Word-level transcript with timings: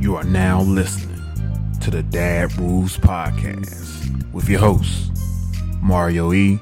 You 0.00 0.16
are 0.16 0.24
now 0.24 0.62
listening 0.62 1.20
to 1.82 1.90
the 1.90 2.02
Dad 2.02 2.56
Rules 2.56 2.96
Podcast 2.96 4.32
with 4.32 4.48
your 4.48 4.58
hosts, 4.58 5.10
Mario 5.82 6.32
E. 6.32 6.58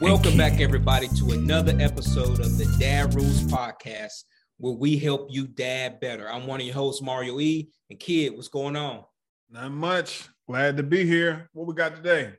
Welcome 0.00 0.38
back, 0.38 0.58
everybody, 0.58 1.08
to 1.18 1.32
another 1.32 1.76
episode 1.78 2.40
of 2.40 2.56
the 2.56 2.64
Dad 2.80 3.14
Rules 3.14 3.42
Podcast, 3.42 4.24
where 4.56 4.72
we 4.72 4.96
help 4.96 5.26
you 5.30 5.46
dad 5.46 6.00
better. 6.00 6.30
I'm 6.30 6.46
one 6.46 6.60
of 6.60 6.66
your 6.66 6.74
hosts, 6.74 7.02
Mario 7.02 7.38
E. 7.40 7.68
And 7.90 8.00
Kidd, 8.00 8.34
what's 8.34 8.48
going 8.48 8.76
on? 8.76 9.04
Not 9.50 9.70
much. 9.70 10.26
Glad 10.48 10.78
to 10.78 10.82
be 10.82 11.04
here. 11.04 11.50
What 11.52 11.66
we 11.66 11.74
got 11.74 11.94
today? 11.94 12.32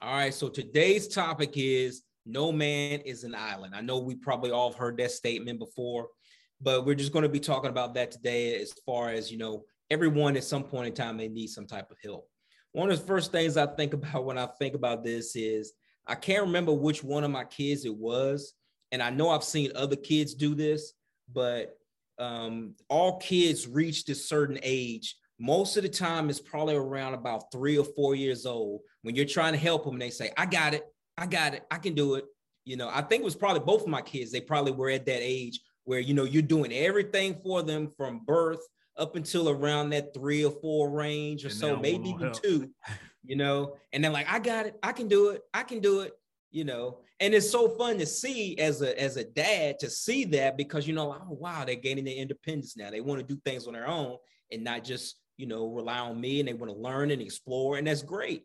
All 0.00 0.14
right, 0.14 0.32
so 0.32 0.48
today's 0.48 1.08
topic 1.08 1.54
is 1.56 2.04
no 2.24 2.52
man 2.52 3.00
is 3.00 3.24
an 3.24 3.34
island. 3.34 3.74
I 3.74 3.80
know 3.80 3.98
we 3.98 4.14
probably 4.14 4.52
all 4.52 4.70
have 4.70 4.78
heard 4.78 4.98
that 4.98 5.10
statement 5.10 5.58
before, 5.58 6.06
but 6.64 6.86
we're 6.86 6.94
just 6.94 7.12
going 7.12 7.24
to 7.24 7.28
be 7.28 7.38
talking 7.38 7.70
about 7.70 7.94
that 7.94 8.10
today 8.10 8.58
as 8.60 8.72
far 8.86 9.10
as, 9.10 9.30
you 9.30 9.36
know, 9.36 9.64
everyone 9.90 10.34
at 10.36 10.44
some 10.44 10.64
point 10.64 10.88
in 10.88 10.94
time 10.94 11.18
they 11.18 11.28
need 11.28 11.48
some 11.48 11.66
type 11.66 11.90
of 11.90 11.98
help. 12.02 12.26
One 12.72 12.90
of 12.90 12.98
the 12.98 13.06
first 13.06 13.30
things 13.30 13.58
I 13.58 13.66
think 13.66 13.92
about 13.92 14.24
when 14.24 14.38
I 14.38 14.46
think 14.58 14.74
about 14.74 15.04
this 15.04 15.36
is 15.36 15.74
I 16.06 16.14
can't 16.14 16.46
remember 16.46 16.72
which 16.72 17.04
one 17.04 17.22
of 17.22 17.30
my 17.30 17.44
kids 17.44 17.84
it 17.84 17.94
was, 17.94 18.54
and 18.92 19.02
I 19.02 19.10
know 19.10 19.30
I've 19.30 19.44
seen 19.44 19.72
other 19.74 19.96
kids 19.96 20.34
do 20.34 20.54
this, 20.54 20.94
but 21.32 21.76
um, 22.18 22.74
all 22.88 23.18
kids 23.18 23.66
reach 23.66 24.04
this 24.04 24.28
certain 24.28 24.58
age. 24.62 25.16
Most 25.38 25.76
of 25.76 25.82
the 25.82 25.88
time, 25.88 26.30
it's 26.30 26.40
probably 26.40 26.76
around 26.76 27.14
about 27.14 27.50
three 27.50 27.76
or 27.76 27.84
four 27.84 28.14
years 28.14 28.46
old 28.46 28.82
when 29.02 29.14
you're 29.14 29.24
trying 29.24 29.52
to 29.52 29.58
help 29.58 29.84
them. 29.84 29.94
And 29.94 30.02
they 30.02 30.10
say, 30.10 30.30
"I 30.36 30.46
got 30.46 30.74
it, 30.74 30.84
I 31.16 31.26
got 31.26 31.54
it, 31.54 31.64
I 31.70 31.78
can 31.78 31.94
do 31.94 32.14
it." 32.14 32.24
You 32.64 32.76
know, 32.76 32.88
I 32.88 33.02
think 33.02 33.22
it 33.22 33.24
was 33.24 33.34
probably 33.34 33.60
both 33.60 33.82
of 33.82 33.88
my 33.88 34.02
kids. 34.02 34.30
They 34.30 34.40
probably 34.40 34.72
were 34.72 34.90
at 34.90 35.06
that 35.06 35.20
age 35.22 35.60
where 35.84 36.00
you 36.00 36.14
know 36.14 36.24
you're 36.24 36.42
doing 36.42 36.72
everything 36.72 37.38
for 37.42 37.62
them 37.62 37.90
from 37.96 38.20
birth 38.24 38.60
up 38.96 39.16
until 39.16 39.48
around 39.48 39.90
that 39.90 40.14
three 40.14 40.44
or 40.44 40.52
four 40.52 40.90
range 40.90 41.44
or 41.44 41.48
And 41.48 41.56
so, 41.56 41.76
maybe 41.76 42.10
even 42.10 42.28
help. 42.28 42.42
two. 42.42 42.70
You 43.26 43.36
know, 43.36 43.76
and 43.92 44.04
then 44.04 44.12
like, 44.12 44.30
"I 44.30 44.38
got 44.38 44.66
it, 44.66 44.78
I 44.82 44.92
can 44.92 45.08
do 45.08 45.30
it, 45.30 45.42
I 45.54 45.62
can 45.62 45.80
do 45.80 46.00
it." 46.00 46.12
you 46.54 46.64
know 46.64 47.00
and 47.18 47.34
it's 47.34 47.50
so 47.50 47.68
fun 47.68 47.98
to 47.98 48.06
see 48.06 48.56
as 48.58 48.80
a 48.80 48.98
as 49.02 49.16
a 49.16 49.24
dad 49.24 49.76
to 49.80 49.90
see 49.90 50.24
that 50.24 50.56
because 50.56 50.86
you 50.86 50.94
know 50.94 51.12
oh 51.12 51.34
wow 51.34 51.64
they're 51.64 51.74
gaining 51.74 52.04
their 52.04 52.14
independence 52.14 52.76
now 52.76 52.90
they 52.90 53.00
want 53.00 53.20
to 53.20 53.26
do 53.26 53.38
things 53.44 53.66
on 53.66 53.72
their 53.74 53.88
own 53.88 54.16
and 54.52 54.62
not 54.62 54.84
just 54.84 55.16
you 55.36 55.46
know 55.46 55.66
rely 55.66 55.98
on 55.98 56.18
me 56.18 56.38
and 56.38 56.48
they 56.48 56.52
want 56.54 56.72
to 56.72 56.78
learn 56.78 57.10
and 57.10 57.20
explore 57.20 57.76
and 57.76 57.88
that's 57.88 58.02
great 58.02 58.44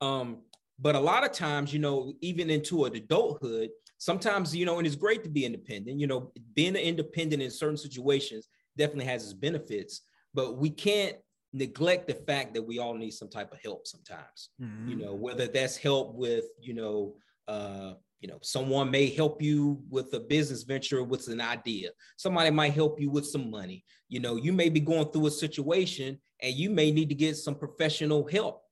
um 0.00 0.38
but 0.78 0.94
a 0.94 1.00
lot 1.00 1.24
of 1.24 1.32
times 1.32 1.74
you 1.74 1.78
know 1.78 2.14
even 2.22 2.48
into 2.48 2.86
adulthood 2.86 3.68
sometimes 3.98 4.54
you 4.54 4.64
know 4.64 4.78
and 4.78 4.86
it's 4.86 4.96
great 4.96 5.22
to 5.22 5.30
be 5.30 5.44
independent 5.44 5.98
you 5.98 6.06
know 6.06 6.32
being 6.54 6.76
independent 6.76 7.42
in 7.42 7.50
certain 7.50 7.76
situations 7.76 8.48
definitely 8.76 9.04
has 9.04 9.24
its 9.24 9.34
benefits 9.34 10.02
but 10.34 10.56
we 10.56 10.70
can't 10.70 11.16
neglect 11.52 12.06
the 12.06 12.14
fact 12.14 12.54
that 12.54 12.62
we 12.62 12.78
all 12.78 12.94
need 12.94 13.10
some 13.10 13.28
type 13.28 13.52
of 13.52 13.58
help 13.62 13.86
sometimes. 13.86 14.50
You 14.88 14.96
know 14.96 15.14
whether 15.14 15.46
that's 15.46 15.76
help 15.76 16.14
with 16.14 16.44
you 16.60 16.74
know 16.74 17.14
uh 17.46 17.94
you 18.20 18.28
know 18.28 18.38
someone 18.42 18.90
may 18.90 19.08
help 19.08 19.40
you 19.40 19.80
with 19.88 20.12
a 20.14 20.20
business 20.20 20.62
venture 20.62 21.02
with 21.02 21.28
an 21.28 21.40
idea. 21.40 21.90
Somebody 22.16 22.50
might 22.50 22.74
help 22.74 23.00
you 23.00 23.10
with 23.10 23.26
some 23.26 23.50
money. 23.50 23.84
You 24.08 24.20
know 24.20 24.36
you 24.36 24.52
may 24.52 24.68
be 24.68 24.80
going 24.80 25.10
through 25.10 25.26
a 25.26 25.30
situation 25.30 26.18
and 26.42 26.54
you 26.54 26.70
may 26.70 26.90
need 26.90 27.08
to 27.08 27.14
get 27.14 27.36
some 27.36 27.54
professional 27.54 28.28
help. 28.28 28.62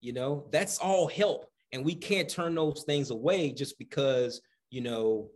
You 0.00 0.12
know 0.12 0.46
that's 0.52 0.78
all 0.78 1.08
help 1.08 1.46
and 1.72 1.84
we 1.84 1.94
can't 1.94 2.28
turn 2.28 2.54
those 2.54 2.84
things 2.86 3.10
away 3.10 3.50
just 3.50 3.78
because 3.78 4.40
you 4.70 4.80
know 4.80 5.30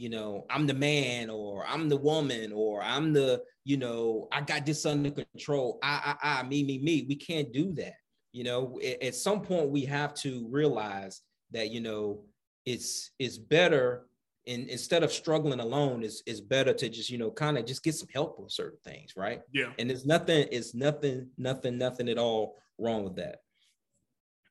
you 0.00 0.08
know 0.08 0.46
i'm 0.50 0.66
the 0.66 0.74
man 0.74 1.28
or 1.28 1.66
i'm 1.66 1.88
the 1.88 1.96
woman 1.96 2.52
or 2.52 2.82
i'm 2.82 3.12
the 3.12 3.42
you 3.64 3.76
know 3.76 4.28
i 4.32 4.40
got 4.40 4.64
this 4.64 4.86
under 4.86 5.10
control. 5.10 5.78
I 5.82 6.16
i 6.22 6.40
i 6.40 6.42
me 6.42 6.64
me 6.64 6.78
me. 6.78 7.04
We 7.06 7.16
can't 7.16 7.52
do 7.52 7.72
that. 7.74 7.94
You 8.32 8.44
know 8.44 8.80
at, 9.02 9.14
some 9.14 9.42
point 9.42 9.70
we 9.70 9.84
have 9.84 10.14
to 10.14 10.48
realize 10.50 11.20
that 11.50 11.70
you 11.70 11.80
know 11.80 12.24
it's 12.64 13.10
it's 13.18 13.38
better 13.38 14.06
in, 14.46 14.68
instead 14.68 15.02
of 15.02 15.12
struggling 15.12 15.60
alone 15.60 16.02
it's, 16.02 16.22
it's 16.26 16.40
better 16.40 16.72
to 16.72 16.88
just 16.88 17.10
you 17.10 17.18
know 17.18 17.30
kind 17.30 17.58
of 17.58 17.66
just 17.66 17.84
get 17.84 17.94
some 17.94 18.08
help 18.12 18.40
with 18.40 18.52
certain 18.52 18.78
things 18.84 19.12
right? 19.16 19.42
Yeah. 19.52 19.72
and 19.78 19.90
there's 19.90 20.06
nothing 20.06 20.48
it's 20.50 20.74
nothing 20.74 21.28
nothing 21.36 21.76
nothing 21.76 22.08
at 22.08 22.18
all 22.18 22.56
wrong 22.78 23.04
with 23.04 23.16
that. 23.16 23.40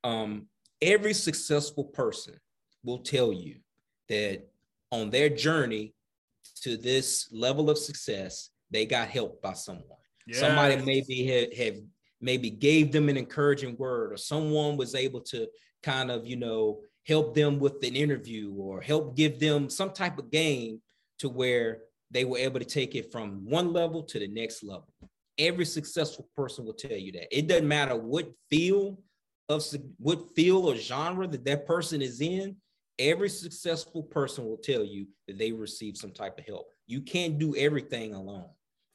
Um 0.03 0.47
every 0.81 1.13
successful 1.13 1.85
person 1.85 2.35
will 2.83 2.99
tell 2.99 3.33
you 3.33 3.55
that 4.09 4.47
on 4.91 5.09
their 5.09 5.29
journey 5.29 5.93
to 6.61 6.77
this 6.77 7.29
level 7.31 7.69
of 7.69 7.77
success 7.77 8.49
they 8.71 8.85
got 8.85 9.07
helped 9.07 9.41
by 9.41 9.53
someone. 9.53 9.85
Somebody 10.31 10.75
maybe 10.77 11.25
have, 11.25 11.53
have 11.57 11.81
maybe 12.21 12.51
gave 12.51 12.91
them 12.91 13.09
an 13.09 13.17
encouraging 13.17 13.75
word 13.77 14.13
or 14.13 14.17
someone 14.17 14.77
was 14.77 14.93
able 14.93 15.21
to 15.21 15.47
kind 15.81 16.11
of 16.11 16.27
you 16.27 16.35
know 16.35 16.81
help 17.07 17.33
them 17.33 17.57
with 17.59 17.83
an 17.83 17.95
interview 17.95 18.53
or 18.53 18.81
help 18.81 19.15
give 19.15 19.39
them 19.39 19.69
some 19.69 19.91
type 19.91 20.19
of 20.19 20.29
game 20.29 20.81
to 21.17 21.29
where 21.29 21.79
they 22.11 22.25
were 22.25 22.37
able 22.37 22.59
to 22.59 22.65
take 22.65 22.93
it 22.95 23.11
from 23.11 23.43
one 23.45 23.73
level 23.73 24.03
to 24.03 24.19
the 24.19 24.27
next 24.27 24.63
level. 24.63 24.93
Every 25.37 25.65
successful 25.65 26.27
person 26.35 26.65
will 26.65 26.73
tell 26.73 26.97
you 26.97 27.11
that. 27.13 27.35
It 27.35 27.47
doesn't 27.47 27.67
matter 27.67 27.95
what 27.95 28.29
field 28.49 29.01
of 29.47 29.65
what 29.97 30.35
field 30.35 30.65
or 30.65 30.75
genre 30.75 31.27
that 31.27 31.45
that 31.45 31.65
person 31.65 32.01
is 32.03 32.21
in 32.21 32.55
every 32.99 33.29
successful 33.29 34.03
person 34.03 34.45
will 34.45 34.57
tell 34.57 34.83
you 34.83 35.07
that 35.27 35.37
they 35.39 35.51
receive 35.51 35.97
some 35.97 36.11
type 36.11 36.37
of 36.37 36.45
help. 36.45 36.67
You 36.85 37.01
can't 37.01 37.39
do 37.39 37.55
everything 37.55 38.13
alone 38.13 38.49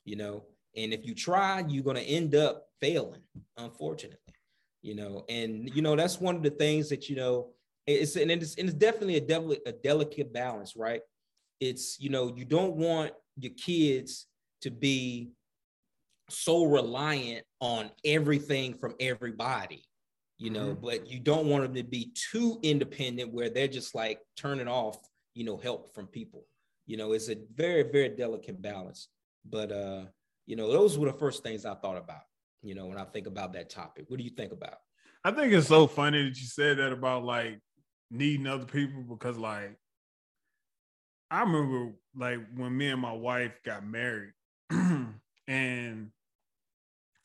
you 0.04 0.16
know? 0.16 0.44
And 0.76 0.92
if 0.92 1.04
you 1.06 1.14
try 1.14 1.64
you're 1.68 1.84
going 1.84 1.96
to 1.96 2.02
end 2.02 2.34
up 2.34 2.66
failing 2.80 3.22
unfortunately 3.56 4.18
you 4.82 4.94
know? 4.94 5.24
And 5.28 5.74
you 5.74 5.82
know 5.82 5.96
that's 5.96 6.20
one 6.20 6.36
of 6.36 6.42
the 6.42 6.50
things 6.50 6.88
that 6.90 7.08
you 7.08 7.16
know 7.16 7.50
it's 7.86 8.16
and 8.16 8.30
it's, 8.30 8.56
and 8.56 8.68
it's 8.68 8.78
definitely 8.78 9.16
a, 9.16 9.20
del- 9.20 9.56
a 9.66 9.72
delicate 9.72 10.32
balance 10.32 10.76
right? 10.76 11.00
It's 11.60 11.98
you 12.00 12.10
know 12.10 12.32
you 12.34 12.44
don't 12.44 12.76
want 12.76 13.12
your 13.36 13.52
kids 13.52 14.26
to 14.60 14.70
be 14.70 15.30
so 16.30 16.64
reliant 16.64 17.44
on 17.60 17.90
everything 18.04 18.74
from 18.74 18.94
everybody 18.98 19.84
you 20.44 20.50
know 20.50 20.74
but 20.74 21.10
you 21.10 21.18
don't 21.18 21.46
want 21.46 21.64
them 21.64 21.74
to 21.74 21.82
be 21.82 22.12
too 22.30 22.58
independent 22.62 23.32
where 23.32 23.48
they're 23.48 23.66
just 23.66 23.94
like 23.94 24.20
turning 24.36 24.68
off 24.68 24.98
you 25.32 25.42
know 25.42 25.56
help 25.56 25.94
from 25.94 26.06
people. 26.06 26.44
You 26.86 26.98
know 26.98 27.12
it's 27.12 27.30
a 27.30 27.36
very 27.54 27.82
very 27.82 28.10
delicate 28.10 28.60
balance. 28.60 29.08
But 29.48 29.72
uh 29.72 30.04
you 30.46 30.56
know 30.56 30.70
those 30.70 30.98
were 30.98 31.10
the 31.10 31.18
first 31.18 31.42
things 31.42 31.64
i 31.64 31.74
thought 31.74 31.96
about 31.96 32.20
you 32.62 32.74
know 32.74 32.84
when 32.86 32.98
i 32.98 33.04
think 33.04 33.26
about 33.26 33.54
that 33.54 33.70
topic. 33.70 34.04
What 34.08 34.18
do 34.18 34.24
you 34.24 34.30
think 34.30 34.52
about? 34.52 34.76
I 35.24 35.30
think 35.30 35.54
it's 35.54 35.68
so 35.68 35.86
funny 35.86 36.22
that 36.22 36.38
you 36.38 36.46
said 36.46 36.76
that 36.76 36.92
about 36.92 37.24
like 37.24 37.58
needing 38.10 38.46
other 38.46 38.66
people 38.66 39.02
because 39.02 39.38
like 39.38 39.78
I 41.30 41.40
remember 41.40 41.92
like 42.14 42.40
when 42.54 42.76
me 42.76 42.88
and 42.88 43.00
my 43.00 43.12
wife 43.12 43.58
got 43.64 43.86
married 43.86 44.32
and 44.70 46.10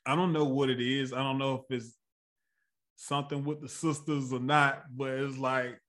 I 0.06 0.16
don't 0.16 0.32
know 0.32 0.46
what 0.46 0.70
it 0.70 0.80
is. 0.80 1.12
I 1.12 1.22
don't 1.22 1.38
know 1.38 1.56
if 1.56 1.78
it's 1.78 1.99
something 3.00 3.46
with 3.46 3.62
the 3.62 3.70
sisters 3.70 4.34
or 4.34 4.40
not, 4.40 4.84
but 4.96 5.12
it's 5.12 5.38
like 5.38 5.80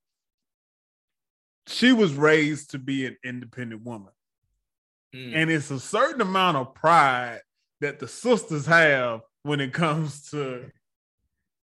she 1.67 1.93
was 1.93 2.15
raised 2.15 2.71
to 2.71 2.79
be 2.79 3.05
an 3.05 3.17
independent 3.25 3.83
woman. 3.83 4.13
Mm, 5.15 5.35
And 5.35 5.51
it's 5.51 5.73
a 5.73 5.81
certain 5.81 6.21
amount 6.21 6.57
of 6.57 6.75
pride 6.75 7.41
that 7.81 7.99
the 7.99 8.07
sisters 8.07 8.65
have 8.67 9.23
when 9.43 9.61
it 9.61 9.73
comes 9.73 10.31
to, 10.31 10.71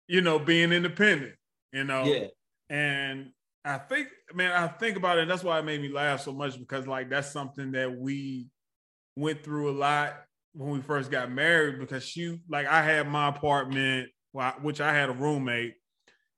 you 0.07 0.21
know, 0.21 0.39
being 0.39 0.73
independent, 0.73 1.35
you 1.73 1.85
know. 1.85 2.05
yeah 2.05 2.27
And 2.71 3.33
I 3.65 3.79
think, 3.79 4.09
man, 4.33 4.53
I 4.53 4.69
think 4.69 4.97
about 4.97 5.19
it. 5.19 5.23
And 5.23 5.31
that's 5.31 5.43
why 5.43 5.59
it 5.59 5.65
made 5.65 5.83
me 5.83 5.89
laugh 5.89 6.21
so 6.21 6.33
much 6.33 6.59
because, 6.59 6.87
like, 6.87 7.11
that's 7.11 7.33
something 7.33 7.73
that 7.73 7.93
we 7.97 8.47
went 9.17 9.43
through 9.43 9.71
a 9.71 9.77
lot 9.77 10.15
when 10.53 10.71
we 10.71 10.81
first 10.81 11.11
got 11.11 11.31
married. 11.33 11.81
Because 11.81 12.05
she, 12.05 12.39
like, 12.49 12.67
I 12.67 12.83
had 12.83 13.09
my 13.09 13.29
apartment, 13.29 14.09
which 14.33 14.81
I 14.81 14.93
had 14.93 15.09
a 15.09 15.13
roommate. 15.13 15.75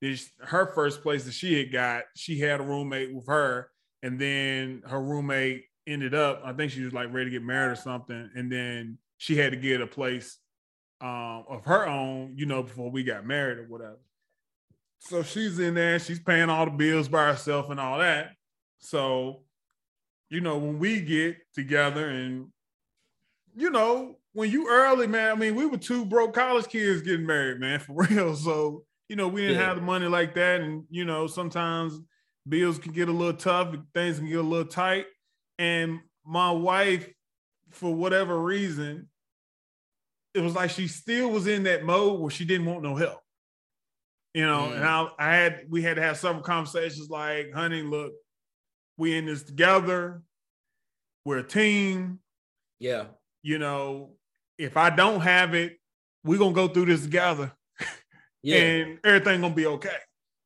This 0.01 0.31
her 0.41 0.73
first 0.75 1.03
place 1.03 1.25
that 1.25 1.35
she 1.35 1.59
had 1.59 1.73
got, 1.73 2.05
she 2.17 2.39
had 2.39 2.61
a 2.61 2.65
roommate 2.65 3.15
with 3.15 3.27
her, 3.27 3.71
and 4.03 4.19
then 4.19 4.83
her 4.87 5.01
roommate 5.01 5.65
ended 5.87 6.15
up. 6.15 6.43
I 6.45 6.53
think 6.53 6.73
she 6.73 6.83
was 6.83 6.93
like 6.93 7.13
ready 7.13 7.27
to 7.27 7.31
get 7.31 7.43
married 7.43 7.73
or 7.73 7.77
something, 7.77 8.31
and 8.35 8.51
then 8.51 8.99
she 9.19 9.37
had 9.37 9.53
to 9.53 9.57
get 9.57 9.81
a 9.81 9.87
place 9.87 10.39
um, 11.01 11.45
of 11.49 11.65
her 11.65 11.87
own, 11.87 12.35
you 12.37 12.47
know, 12.47 12.63
before 12.63 12.91
we 12.91 13.05
got 13.05 13.27
married 13.27 13.59
or 13.59 13.67
whatever. 13.69 13.99
So 14.99 15.23
she's 15.23 15.59
in 15.59 15.75
there, 15.75 15.99
she's 15.99 16.21
paying 16.21 16.49
all 16.49 16.65
the 16.65 16.71
bills 16.71 17.09
by 17.09 17.27
herself 17.27 17.71
and 17.71 17.79
all 17.79 17.99
that. 17.99 18.31
So, 18.79 19.43
you 20.31 20.41
know, 20.41 20.57
when 20.57 20.79
we 20.79 21.01
get 21.01 21.37
together 21.55 22.09
and, 22.09 22.49
you 23.55 23.71
know, 23.71 24.17
when 24.35 24.51
you 24.51 24.69
early, 24.69 25.07
man, 25.07 25.31
I 25.31 25.35
mean, 25.35 25.55
we 25.55 25.65
were 25.67 25.79
two 25.79 26.05
broke 26.05 26.35
college 26.35 26.67
kids 26.69 27.03
getting 27.03 27.27
married, 27.27 27.59
man, 27.61 27.79
for 27.81 27.95
real. 28.09 28.37
So, 28.37 28.85
you 29.09 29.17
know, 29.17 29.29
we 29.29 29.43
didn't 29.43 29.57
Yeah. 29.59 29.67
have 29.67 29.77
the 29.77 29.83
money 29.83 30.07
like 30.07 30.35
that. 30.35 30.61
And, 30.61 30.85
you 30.91 31.05
know, 31.05 31.27
sometimes 31.27 31.99
bills 32.49 32.79
can 32.79 32.93
get 32.93 33.09
a 33.09 33.13
little 33.13 33.33
tough, 33.39 33.75
things 33.95 34.19
can 34.19 34.29
get 34.29 34.39
a 34.39 34.43
little 34.43 34.67
tight. 34.67 35.07
And 35.59 36.01
my 36.27 36.51
wife, 36.51 37.09
for 37.71 37.95
whatever 37.95 38.39
reason, 38.41 39.09
it 40.35 40.41
was 40.41 40.55
like 40.55 40.71
she 40.71 40.89
still 40.89 41.31
was 41.31 41.47
in 41.47 41.63
that 41.65 41.85
mode 41.85 42.21
where 42.21 42.31
she 42.31 42.45
didn't 42.45 42.67
want 42.67 42.83
no 42.83 42.97
help. 42.97 43.21
You 44.35 44.47
know, 44.47 44.69
Mm. 44.69 44.75
and 44.77 44.85
I, 44.85 45.09
I 45.19 45.37
had 45.37 45.67
we 45.69 45.81
had 45.83 45.95
to 45.97 46.03
have 46.03 46.19
several 46.19 46.43
conversations 46.43 47.09
like, 47.09 47.53
honey, 47.53 47.83
look, 47.83 48.13
we 48.97 49.17
in 49.17 49.27
this 49.27 49.45
together. 49.45 50.23
We're 51.25 51.39
a 51.39 51.47
team. 51.47 52.19
Yeah. 52.81 53.07
You 53.43 53.59
know, 53.59 54.17
if 54.65 54.77
I 54.77 54.91
don't 54.91 55.21
have 55.21 55.55
it, 55.55 55.79
we're 56.25 56.39
gonna 56.39 56.55
go 56.55 56.69
through 56.69 56.87
this 56.87 57.03
together 57.03 57.53
Yeah. 58.43 58.57
and 58.59 58.99
everything 59.05 59.41
gonna 59.43 59.55
be 59.55 59.67
okay. 59.67 59.97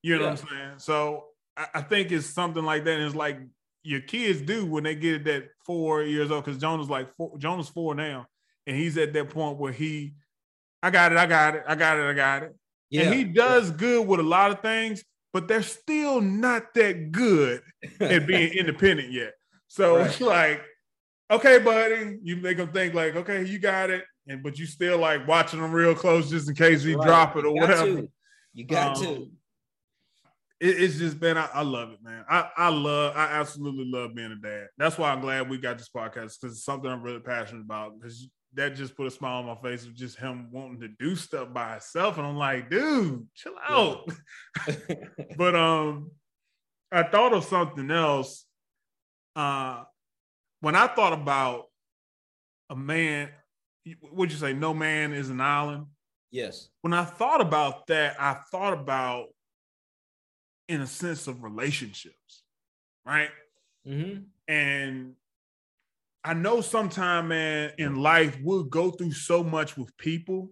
You 0.03 0.19
know 0.19 0.27
what 0.31 0.41
I'm 0.43 0.49
saying? 0.49 0.73
So 0.79 1.25
I, 1.57 1.67
I 1.75 1.81
think 1.83 2.13
it's 2.13 2.27
something 2.27 2.65
like 2.65 2.85
that. 2.85 2.95
And 2.99 3.05
it's 3.05 3.15
like 3.15 3.39
your 3.83 4.01
kids 4.01 4.41
do 4.41 4.67
when 4.67 4.85
they 4.85 4.95
get 4.95 5.15
it 5.15 5.25
that 5.25 5.49
four 5.65 6.03
years 6.03 6.31
old, 6.31 6.45
because 6.45 6.61
Jonah's 6.61 6.91
like 6.91 7.15
four, 7.17 7.37
Jonah's 7.39 7.69
four 7.69 7.95
now, 7.95 8.27
and 8.67 8.77
he's 8.77 8.97
at 8.99 9.13
that 9.15 9.31
point 9.31 9.59
where 9.59 9.73
he, 9.73 10.15
I 10.83 10.91
got 10.91 11.13
it, 11.13 11.19
I 11.19 11.27
got 11.27 11.55
it, 11.57 11.65
I 11.67 11.75
got 11.75 11.99
it, 11.99 12.03
I 12.11 12.13
got 12.13 12.43
it. 12.45 12.55
yeah. 12.91 13.03
And 13.03 13.15
he 13.15 13.25
does 13.25 13.71
good 13.71 14.07
with 14.07 14.21
a 14.21 14.25
lot 14.25 14.51
of 14.53 14.61
things, 14.61 15.03
but 15.33 15.49
they're 15.49 15.63
still 15.63 16.21
not 16.21 16.75
that 16.75 17.11
good 17.13 17.63
at 18.01 18.27
being 18.27 18.53
independent 18.59 19.13
yet. 19.13 19.35
So 19.69 19.97
Right. 19.99 20.07
it's 20.07 20.21
like, 20.37 20.63
okay, 21.31 21.59
buddy, 21.59 22.19
you 22.23 22.37
make 22.37 22.57
them 22.57 22.73
think 22.73 22.95
like, 22.95 23.17
okay, 23.17 23.45
you 23.45 23.59
got 23.59 23.91
it, 23.91 24.05
and 24.27 24.43
but 24.43 24.59
you 24.59 24.67
still 24.67 24.99
like 24.99 25.27
watching 25.27 25.61
them 25.61 25.73
real 25.73 25.95
close 25.95 26.31
just 26.31 26.49
in 26.49 26.55
case 26.55 26.85
we 26.85 26.95
Right. 26.95 27.07
drop 27.07 27.37
it 27.37 27.45
or 27.45 27.55
You 27.55 27.61
whatever. 27.61 27.85
to. 28.03 28.11
You 28.55 28.65
got 28.65 28.97
Um, 28.97 29.03
to. 29.05 29.31
It, 30.61 30.83
it's 30.83 30.97
just 30.99 31.21
been, 31.21 31.37
I, 31.37 31.49
I 31.55 31.63
love 31.63 31.91
it, 31.93 32.03
man. 32.03 32.25
I, 32.29 32.49
I 32.57 32.69
love, 32.69 33.17
I 33.17 33.27
absolutely 33.39 33.85
love 33.85 34.15
being 34.15 34.33
a 34.33 34.37
dad. 34.37 34.67
That's 34.77 34.99
why 34.99 35.11
I'm 35.13 35.21
glad 35.21 35.49
we 35.49 35.59
got 35.59 35.79
this 35.79 35.89
podcast 35.89 36.41
because 36.41 36.57
it's 36.57 36.65
something 36.65 36.91
I'm 36.91 37.03
really 37.03 37.21
passionate 37.21 37.61
about. 37.63 37.99
Because 38.01 38.29
that 38.55 38.75
just 38.75 38.97
put 38.97 39.07
a 39.07 39.11
smile 39.11 39.37
on 39.39 39.47
my 39.47 39.55
face 39.57 39.85
of 39.85 39.95
just 39.95 40.19
him 40.19 40.49
wanting 40.51 40.81
to 40.81 40.89
do 40.89 41.15
stuff 41.15 41.53
by 41.53 41.73
himself, 41.73 42.19
and 42.19 42.27
I'm 42.27 42.37
like, 42.37 42.71
dude, 42.71 43.27
chill 43.35 43.55
out. 43.69 44.09
but 45.37 45.55
um, 45.55 46.11
I 46.91 47.03
thought 47.05 47.35
of 47.35 47.45
something 47.45 47.91
else. 47.91 48.45
Uh, 49.37 49.85
when 50.61 50.75
I 50.75 50.87
thought 50.89 51.13
about 51.13 51.67
a 52.71 52.77
man, 52.77 53.31
would 54.13 54.31
you 54.31 54.39
say 54.39 54.53
no 54.53 54.75
man 54.75 55.13
is 55.13 55.31
an 55.31 55.41
island? 55.41 55.87
yes. 56.31 56.69
When 56.83 56.93
I 56.93 57.05
thought 57.05 57.41
about 57.41 57.87
that, 57.89 58.17
I 58.21 58.35
thought 58.51 58.75
about 58.75 59.29
in 60.69 60.81
a 60.81 60.87
sense 60.87 61.27
of 61.27 61.43
relationships, 61.43 62.43
right? 63.07 63.31
Mm-hmm. 63.87 64.25
And 64.47 65.15
I 66.25 66.35
know 66.35 66.61
sometime, 66.61 67.29
man, 67.29 67.73
in 67.79 67.97
life 67.97 68.39
we'll 68.43 68.65
go 68.65 68.91
through 68.91 69.13
so 69.13 69.43
much 69.43 69.77
with 69.77 69.97
people, 69.97 70.51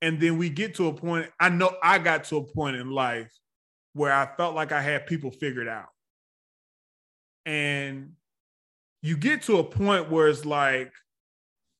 and 0.00 0.20
then 0.20 0.38
we 0.38 0.50
get 0.50 0.76
to 0.76 0.86
a 0.86 0.92
point. 0.92 1.30
I 1.40 1.48
know 1.48 1.76
I 1.82 1.98
got 1.98 2.24
to 2.24 2.36
a 2.36 2.44
point 2.44 2.76
in 2.76 2.90
life 2.90 3.32
where 3.94 4.12
I 4.12 4.28
felt 4.36 4.54
like 4.54 4.70
I 4.70 4.80
had 4.80 5.06
people 5.06 5.32
figured 5.32 5.66
out, 5.66 5.88
and 7.44 8.12
you 9.02 9.16
get 9.16 9.42
to 9.42 9.58
a 9.58 9.64
point 9.64 10.10
where 10.10 10.28
it's 10.28 10.44
like, 10.44 10.92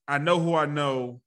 I 0.06 0.18
know 0.18 0.38
who 0.38 0.54
I 0.54 0.66
know, 0.66 1.20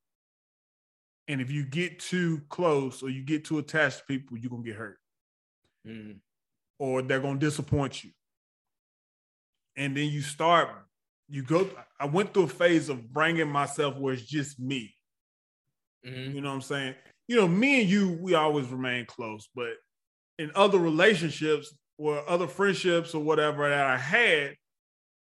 and 1.27 1.39
if 1.41 1.51
you 1.51 1.63
get 1.63 1.99
too 1.99 2.41
close 2.49 3.03
or 3.03 3.09
you 3.09 3.23
get 3.23 3.45
too 3.45 3.59
attached 3.59 3.99
to 3.99 4.03
people, 4.05 4.37
you're 4.37 4.49
gonna 4.49 4.63
get 4.63 4.75
hurt 4.75 4.97
Mm. 5.87 6.19
or 6.77 7.01
they're 7.01 7.19
going 7.19 7.39
to 7.39 7.45
disappoint 7.45 8.03
you. 8.03 8.11
And 9.75 9.97
then 9.97 10.09
you 10.09 10.21
start, 10.21 10.69
you 11.27 11.41
go, 11.41 11.67
I 11.99 12.05
went 12.05 12.33
through 12.33 12.43
a 12.43 12.47
phase 12.47 12.89
of 12.89 13.11
bringing 13.11 13.49
myself 13.49 13.97
where 13.97 14.13
it's 14.13 14.23
just 14.23 14.59
me. 14.59 14.93
Mm-hmm. 16.05 16.35
You 16.35 16.41
know 16.41 16.49
what 16.49 16.55
I'm 16.55 16.61
saying? 16.61 16.95
You 17.27 17.37
know, 17.37 17.47
me 17.47 17.81
and 17.81 17.89
you, 17.89 18.17
we 18.21 18.35
always 18.35 18.67
remain 18.67 19.05
close, 19.05 19.49
but 19.55 19.73
in 20.37 20.51
other 20.53 20.77
relationships 20.77 21.73
or 21.97 22.27
other 22.29 22.47
friendships 22.47 23.15
or 23.15 23.23
whatever 23.23 23.67
that 23.69 23.87
I 23.87 23.97
had, 23.97 24.55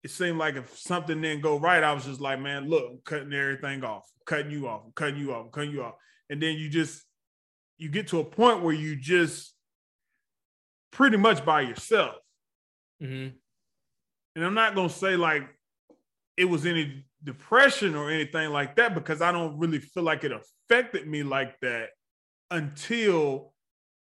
it 0.03 0.11
seemed 0.11 0.37
like 0.37 0.55
if 0.55 0.77
something 0.77 1.21
didn't 1.21 1.41
go 1.41 1.59
right, 1.59 1.83
I 1.83 1.93
was 1.93 2.05
just 2.05 2.21
like, 2.21 2.39
man, 2.39 2.69
look, 2.69 2.85
I'm 2.89 2.99
cutting 3.05 3.33
everything 3.33 3.83
off, 3.83 4.03
I'm 4.15 4.23
cutting 4.25 4.51
you 4.51 4.67
off, 4.67 4.81
I'm 4.85 4.91
cutting 4.93 5.17
you 5.17 5.33
off, 5.33 5.51
cutting 5.51 5.71
you 5.71 5.83
off. 5.83 5.95
And 6.29 6.41
then 6.41 6.55
you 6.55 6.69
just, 6.69 7.03
you 7.77 7.89
get 7.89 8.07
to 8.09 8.19
a 8.19 8.23
point 8.23 8.63
where 8.63 8.73
you 8.73 8.95
just 8.95 9.53
pretty 10.91 11.17
much 11.17 11.45
by 11.45 11.61
yourself. 11.61 12.15
Mm-hmm. 13.01 13.35
And 14.35 14.45
I'm 14.45 14.53
not 14.53 14.75
gonna 14.75 14.89
say 14.89 15.15
like 15.15 15.43
it 16.37 16.45
was 16.45 16.65
any 16.65 17.05
depression 17.23 17.95
or 17.95 18.09
anything 18.09 18.49
like 18.49 18.75
that 18.75 18.95
because 18.95 19.21
I 19.21 19.31
don't 19.31 19.57
really 19.59 19.79
feel 19.79 20.03
like 20.03 20.23
it 20.23 20.31
affected 20.31 21.07
me 21.07 21.23
like 21.23 21.59
that 21.61 21.89
until 22.49 23.53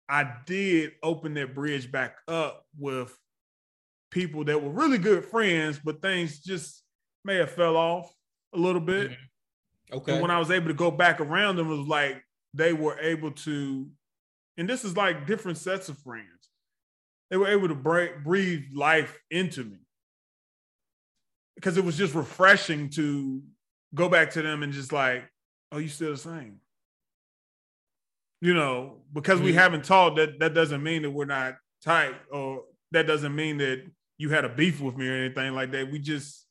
I 0.08 0.30
did 0.46 0.92
open 1.04 1.34
that 1.36 1.56
bridge 1.56 1.92
back 1.92 2.16
up 2.28 2.66
with 2.78 3.18
people 4.12 4.44
that 4.46 4.62
were 4.62 4.70
really 4.70 4.98
good 4.98 5.26
friends, 5.26 5.80
but 5.84 6.02
things 6.02 6.40
just 6.40 6.84
may 7.26 7.36
have 7.38 7.52
fell 7.52 7.76
off 7.78 8.14
a 8.54 8.58
little 8.58 8.82
bit. 8.82 9.12
Okay. 9.92 10.14
And 10.14 10.22
when 10.22 10.32
I 10.32 10.40
was 10.40 10.52
able 10.52 10.68
to 10.68 10.74
go 10.74 10.92
back 10.92 11.20
around 11.20 11.56
them, 11.56 11.72
it 11.72 11.76
was 11.78 11.88
like 11.88 12.24
they 12.54 12.74
were 12.74 13.00
able 13.00 13.32
to, 13.32 13.90
and 14.58 14.70
this 14.70 14.84
is 14.86 14.96
like 14.96 15.26
different 15.26 15.58
sets 15.58 15.90
of 15.90 15.98
friends. 16.00 16.28
They 17.30 17.38
were 17.38 17.48
able 17.48 17.70
to 17.70 17.76
break, 17.76 18.24
breathe 18.24 18.64
life 18.74 19.18
into 19.32 19.64
me 19.64 19.80
because 21.56 21.78
it 21.78 21.84
was 21.84 21.98
just 21.98 22.14
refreshing 22.14 22.90
to 22.92 23.42
go 23.96 24.10
back 24.10 24.32
to 24.32 24.42
them 24.42 24.64
and 24.64 24.74
just 24.74 24.92
like, 24.92 25.24
oh, 25.72 25.78
you 25.78 25.88
still 25.88 26.12
the 26.12 26.18
same. 26.18 26.60
You 28.42 28.54
know, 28.54 29.04
because 29.14 29.40
we 29.40 29.52
Mhm. 29.52 29.56
haven't 29.56 29.86
talked, 29.86 30.18
that 30.18 30.40
that 30.40 30.54
doesn't 30.54 30.82
mean 30.82 31.04
that 31.04 31.12
we're 31.12 31.26
not 31.26 31.58
tight, 31.82 32.16
or 32.32 32.66
that 32.92 33.08
doesn't 33.08 33.36
mean 33.36 33.58
that 33.60 33.86
you 34.22 34.30
had 34.30 34.46
a 34.46 34.50
beef 34.50 34.80
with 34.80 34.96
me 34.96 35.08
or 35.08 35.14
anything 35.16 35.52
like 35.56 35.72
that. 35.72 35.92
We 35.92 35.98
just 35.98 36.46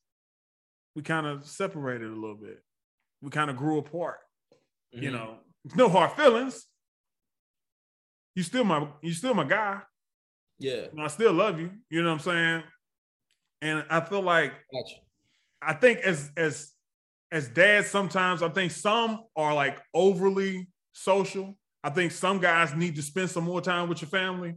we 0.97 1.03
kind 1.03 1.25
of 1.25 1.47
separated 1.47 2.09
a 2.11 2.15
little 2.17 2.35
bit. 2.37 2.61
We 3.23 3.31
kind 3.31 3.49
of 3.49 3.57
grew 3.57 3.79
apart. 3.79 4.19
You 4.91 5.11
Mhm. 5.11 5.13
know, 5.13 5.39
no 5.77 5.89
hard 5.89 6.11
feelings. 6.13 6.67
You 8.35 8.43
still 8.43 8.65
my 8.65 8.89
you 9.03 9.13
still 9.13 9.35
my 9.35 9.45
guy. 9.45 9.83
Yeah. 10.59 10.87
You 10.87 10.89
know, 10.95 11.05
I 11.05 11.07
still 11.07 11.33
love 11.33 11.61
you. 11.61 11.71
You 11.91 12.03
know 12.03 12.09
what 12.09 12.15
I'm 12.15 12.19
saying? 12.33 12.63
And 13.63 13.85
I 13.89 14.01
feel 14.01 14.23
like 14.23 14.53
Gotcha. 14.73 14.97
I 15.63 15.75
think 15.75 16.01
as 16.01 16.29
as 16.37 16.73
as 17.31 17.47
dads, 17.49 17.87
sometimes 17.89 18.43
I 18.43 18.49
think 18.49 18.73
some 18.73 19.23
are 19.37 19.55
like 19.55 19.79
overly 19.95 20.69
social. 20.93 21.57
I 21.85 21.91
think 21.91 22.11
some 22.11 22.41
guys 22.41 22.75
need 22.75 22.97
to 22.97 23.03
spend 23.03 23.31
some 23.31 23.45
more 23.45 23.61
time 23.61 23.89
with 23.89 24.03
your 24.03 24.09
family 24.11 24.57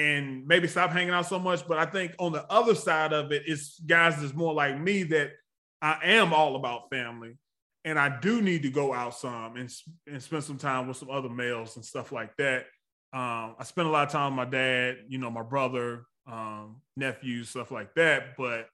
and 0.00 0.46
maybe 0.46 0.66
stop 0.66 0.90
hanging 0.90 1.12
out 1.12 1.26
so 1.26 1.38
much. 1.38 1.66
But 1.68 1.78
I 1.78 1.84
think 1.84 2.14
on 2.18 2.32
the 2.32 2.50
other 2.50 2.74
side 2.74 3.12
of 3.12 3.32
it, 3.32 3.42
it's 3.46 3.78
guys 3.80 4.20
that's 4.20 4.34
more 4.34 4.54
like 4.54 4.80
me 4.80 5.02
that 5.04 5.32
I 5.82 5.98
am 6.04 6.32
all 6.32 6.56
about 6.56 6.88
family. 6.90 7.36
And 7.84 7.98
I 7.98 8.18
do 8.20 8.40
need 8.40 8.62
to 8.62 8.70
go 8.70 8.94
out 8.94 9.14
some 9.14 9.56
and, 9.56 9.70
and 10.06 10.22
spend 10.22 10.44
some 10.44 10.58
time 10.58 10.88
with 10.88 10.96
some 10.96 11.10
other 11.10 11.28
males 11.28 11.76
and 11.76 11.84
stuff 11.84 12.12
like 12.12 12.34
that. 12.36 12.66
Um, 13.12 13.56
I 13.58 13.64
spend 13.64 13.88
a 13.88 13.90
lot 13.90 14.06
of 14.06 14.12
time 14.12 14.36
with 14.36 14.46
my 14.46 14.50
dad, 14.50 14.98
you 15.08 15.18
know, 15.18 15.30
my 15.30 15.42
brother, 15.42 16.04
um, 16.30 16.80
nephews, 16.96 17.50
stuff 17.50 17.70
like 17.70 17.94
that. 17.94 18.36
But 18.38 18.68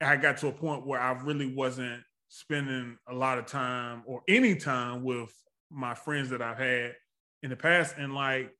I 0.00 0.16
got 0.16 0.38
to 0.38 0.48
a 0.48 0.52
point 0.52 0.86
where 0.86 1.00
I 1.00 1.12
really 1.12 1.52
wasn't 1.52 2.02
spending 2.28 2.96
a 3.08 3.14
lot 3.14 3.38
of 3.38 3.46
time 3.46 4.04
or 4.06 4.22
any 4.28 4.54
time 4.54 5.02
with 5.02 5.32
my 5.70 5.94
friends 5.94 6.30
that 6.30 6.40
I've 6.40 6.58
had 6.58 6.94
in 7.42 7.50
the 7.50 7.56
past. 7.56 7.96
And 7.98 8.14
like, 8.14 8.50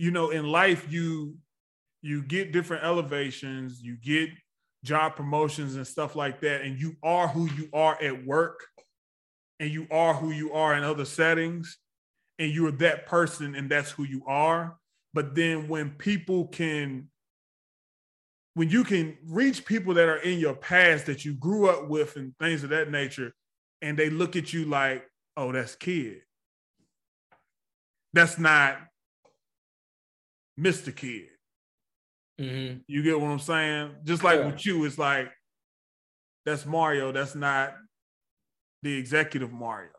you 0.00 0.10
know, 0.10 0.30
in 0.30 0.46
life, 0.46 0.90
you 0.90 1.34
you 2.00 2.22
get 2.22 2.52
different 2.52 2.84
elevations, 2.84 3.82
you 3.82 3.98
get 4.02 4.30
job 4.82 5.14
promotions 5.14 5.76
and 5.76 5.86
stuff 5.86 6.16
like 6.16 6.40
that, 6.40 6.62
and 6.62 6.80
you 6.80 6.96
are 7.02 7.28
who 7.28 7.50
you 7.50 7.68
are 7.74 8.02
at 8.02 8.24
work, 8.24 8.64
and 9.58 9.70
you 9.70 9.86
are 9.90 10.14
who 10.14 10.30
you 10.30 10.54
are 10.54 10.74
in 10.74 10.84
other 10.84 11.04
settings, 11.04 11.76
and 12.38 12.50
you're 12.50 12.72
that 12.72 13.04
person, 13.04 13.54
and 13.54 13.70
that's 13.70 13.90
who 13.90 14.04
you 14.04 14.22
are. 14.26 14.78
But 15.12 15.34
then 15.34 15.68
when 15.68 15.90
people 15.90 16.46
can 16.46 17.10
when 18.54 18.70
you 18.70 18.84
can 18.84 19.18
reach 19.26 19.66
people 19.66 19.92
that 19.94 20.08
are 20.08 20.22
in 20.22 20.38
your 20.38 20.54
past 20.54 21.06
that 21.06 21.26
you 21.26 21.34
grew 21.34 21.68
up 21.68 21.88
with 21.90 22.16
and 22.16 22.32
things 22.40 22.64
of 22.64 22.70
that 22.70 22.90
nature, 22.90 23.34
and 23.82 23.98
they 23.98 24.08
look 24.08 24.34
at 24.34 24.50
you 24.54 24.64
like, 24.64 25.06
oh, 25.36 25.52
that's 25.52 25.74
Kidd. 25.74 26.22
That's 28.14 28.38
not 28.38 28.78
Mr. 30.60 30.94
Kidd. 30.94 31.28
Mm-hmm. 32.40 32.78
You 32.86 33.02
get 33.02 33.20
what 33.20 33.28
I'm 33.30 33.38
saying? 33.38 33.96
Just 34.04 34.22
like 34.24 34.40
Yeah. 34.40 34.46
with 34.46 34.64
you, 34.66 34.84
it's 34.84 34.98
like, 34.98 35.30
that's 36.44 36.64
Mario. 36.66 37.12
That's 37.12 37.34
not 37.34 37.74
the 38.82 38.94
executive 38.96 39.52
Mario. 39.52 39.90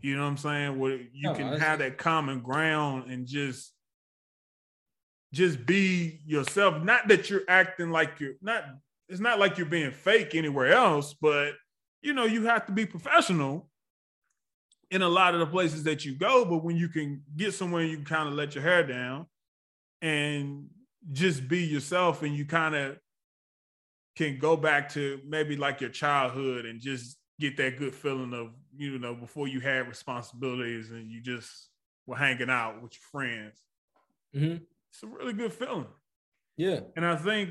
You 0.00 0.16
know 0.16 0.22
what 0.22 0.28
I'm 0.30 0.36
saying? 0.36 0.78
Where 0.78 0.96
you 0.96 1.08
No, 1.22 1.34
can 1.34 1.58
have 1.58 1.78
that 1.80 1.98
common 1.98 2.40
ground 2.40 3.10
and 3.10 3.26
just 3.26 3.72
just 5.32 5.64
be 5.64 6.20
yourself. 6.26 6.82
Not 6.82 7.08
that 7.08 7.30
you're 7.30 7.44
acting 7.48 7.90
like 7.90 8.20
you're 8.20 8.34
not, 8.42 8.64
it's 9.08 9.20
not 9.20 9.38
like 9.38 9.56
you're 9.56 9.66
being 9.66 9.90
fake 9.90 10.34
anywhere 10.34 10.72
else, 10.72 11.14
but 11.14 11.52
you 12.02 12.12
know, 12.12 12.24
you 12.26 12.44
have 12.46 12.66
to 12.66 12.72
be 12.72 12.84
professional. 12.86 13.68
in 14.90 15.00
a 15.00 15.08
lot 15.08 15.32
of 15.32 15.40
the 15.40 15.46
places 15.46 15.84
that 15.84 16.04
you 16.04 16.14
go, 16.14 16.44
but 16.44 16.62
when 16.62 16.76
you 16.76 16.86
can 16.86 17.22
get 17.34 17.54
somewhere, 17.54 17.82
you 17.82 17.96
can 17.96 18.04
kind 18.04 18.28
of 18.28 18.34
let 18.34 18.54
your 18.54 18.62
hair 18.62 18.86
down 18.86 19.24
and 20.02 20.66
just 21.12 21.48
be 21.48 21.64
yourself, 21.64 22.22
and 22.22 22.36
you 22.36 22.44
kind 22.44 22.74
of 22.74 22.98
can 24.16 24.38
go 24.38 24.56
back 24.56 24.90
to 24.90 25.20
maybe 25.26 25.56
like 25.56 25.80
your 25.80 25.90
childhood 25.90 26.66
and 26.66 26.80
just 26.80 27.16
get 27.40 27.56
that 27.56 27.78
good 27.78 27.94
feeling 27.94 28.34
of 28.34 28.50
you 28.76 28.98
know 28.98 29.14
before 29.14 29.48
you 29.48 29.58
had 29.58 29.88
responsibilities 29.88 30.90
and 30.90 31.10
you 31.10 31.20
just 31.20 31.70
were 32.06 32.16
hanging 32.16 32.50
out 32.50 32.82
with 32.82 32.92
your 32.92 33.02
friends. 33.10 33.58
Mm-hmm. 34.34 34.62
It's 34.90 35.02
a 35.02 35.06
really 35.06 35.32
good 35.32 35.52
feeling. 35.52 35.86
Yeah. 36.56 36.80
And 36.96 37.06
I 37.06 37.16
think, 37.16 37.50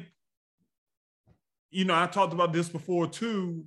you 1.71 1.85
know, 1.85 1.95
I 1.95 2.05
talked 2.07 2.33
about 2.33 2.53
this 2.53 2.69
before 2.69 3.07
too, 3.07 3.65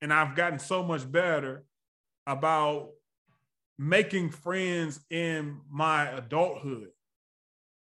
and 0.00 0.12
I've 0.12 0.34
gotten 0.34 0.58
so 0.58 0.82
much 0.82 1.10
better 1.10 1.64
about 2.26 2.90
making 3.78 4.30
friends 4.30 5.00
in 5.10 5.60
my 5.70 6.08
adulthood, 6.10 6.88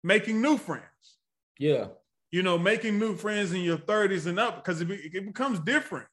making 0.03 0.41
new 0.41 0.57
friends. 0.57 0.83
Yeah. 1.57 1.87
You 2.31 2.43
know, 2.43 2.57
making 2.57 2.99
new 2.99 3.15
friends 3.15 3.53
in 3.53 3.61
your 3.61 3.77
30s 3.77 4.25
and 4.25 4.39
up 4.39 4.63
because 4.63 4.81
it, 4.81 4.85
be, 4.85 4.95
it 4.95 5.25
becomes 5.25 5.59
different. 5.59 6.07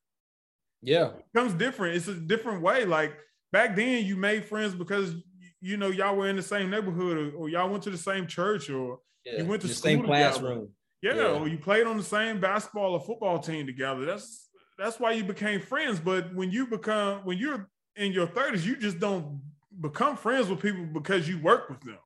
Yeah. 0.83 1.09
It 1.09 1.25
becomes 1.33 1.55
different. 1.55 1.97
It's 1.97 2.09
a 2.09 2.15
different 2.15 2.63
way. 2.63 2.85
Like 2.85 3.15
back 3.53 3.77
then, 3.77 4.05
you 4.05 4.17
made 4.17 4.45
friends 4.45 4.75
because 4.75 5.15
you 5.61 5.77
know 5.77 5.89
y'all 5.89 6.17
were 6.17 6.29
in 6.29 6.37
the 6.37 6.43
same 6.43 6.71
neighborhood 6.71 7.17
or, 7.17 7.37
or 7.37 7.49
y'all 7.49 7.69
went 7.69 7.83
to 7.85 7.91
the 7.91 7.99
same 7.99 8.27
church 8.27 8.71
or 8.71 9.01
yeah. 9.25 9.39
you 9.39 9.45
went 9.45 9.63
to 9.63 9.69
the 9.69 9.75
same 9.75 10.03
classroom. 10.03 10.71
Yeah, 11.03 11.15
Yeah. 11.15 11.23
or 11.33 11.49
you 11.49 11.59
played 11.59 11.87
on 11.87 11.97
the 11.97 12.03
same 12.03 12.41
basketball 12.41 12.93
or 12.93 13.01
football 13.01 13.39
team 13.39 13.67
together. 13.67 14.05
That's 14.05 14.49
that's 14.79 15.01
why 15.01 15.13
you 15.13 15.25
became 15.25 15.61
friends. 15.61 16.01
But 16.01 16.35
when 16.35 16.51
you 16.51 16.67
become 16.67 17.21
when 17.25 17.39
you're 17.39 17.69
in 17.97 18.13
your 18.13 18.27
30s, 18.27 18.65
you 18.65 18.77
just 18.77 18.99
don't 18.99 19.41
become 19.81 20.17
friends 20.17 20.49
with 20.49 20.61
people 20.61 20.87
because 20.93 21.29
you 21.29 21.39
work 21.39 21.69
with 21.69 21.81
them. 21.81 21.99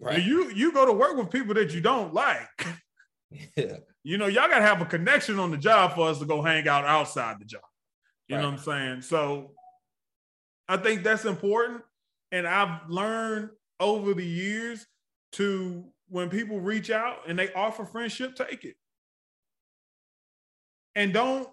Right. 0.00 0.22
You 0.22 0.50
you 0.50 0.72
go 0.72 0.86
to 0.86 0.92
work 0.92 1.16
with 1.16 1.30
people 1.30 1.54
that 1.54 1.72
you 1.72 1.80
don't 1.80 2.12
like. 2.14 2.48
Yeah. 3.56 3.78
You 4.04 4.18
know, 4.18 4.26
y'all 4.26 4.46
gotta 4.46 4.60
have 4.60 4.82
a 4.82 4.84
connection 4.84 5.38
on 5.38 5.50
the 5.50 5.56
job 5.56 5.94
for 5.94 6.06
us 6.06 6.18
to 6.18 6.26
go 6.26 6.42
hang 6.42 6.68
out 6.68 6.84
outside 6.84 7.40
the 7.40 7.46
job. 7.46 7.62
You 8.28 8.36
know 8.36 8.44
what 8.44 8.52
I'm 8.52 8.58
saying? 8.58 9.02
So 9.02 9.52
I 10.68 10.76
think 10.76 11.02
that's 11.02 11.24
important. 11.24 11.82
And 12.30 12.46
I've 12.46 12.88
learned 12.88 13.48
over 13.80 14.14
the 14.14 14.26
years 14.26 14.86
to 15.32 15.84
when 16.08 16.28
people 16.28 16.60
reach 16.60 16.90
out 16.90 17.20
and 17.28 17.38
they 17.38 17.52
offer 17.54 17.84
friendship, 17.84 18.34
take 18.34 18.64
it. 18.64 18.76
And 20.94 21.12
don't 21.12 21.48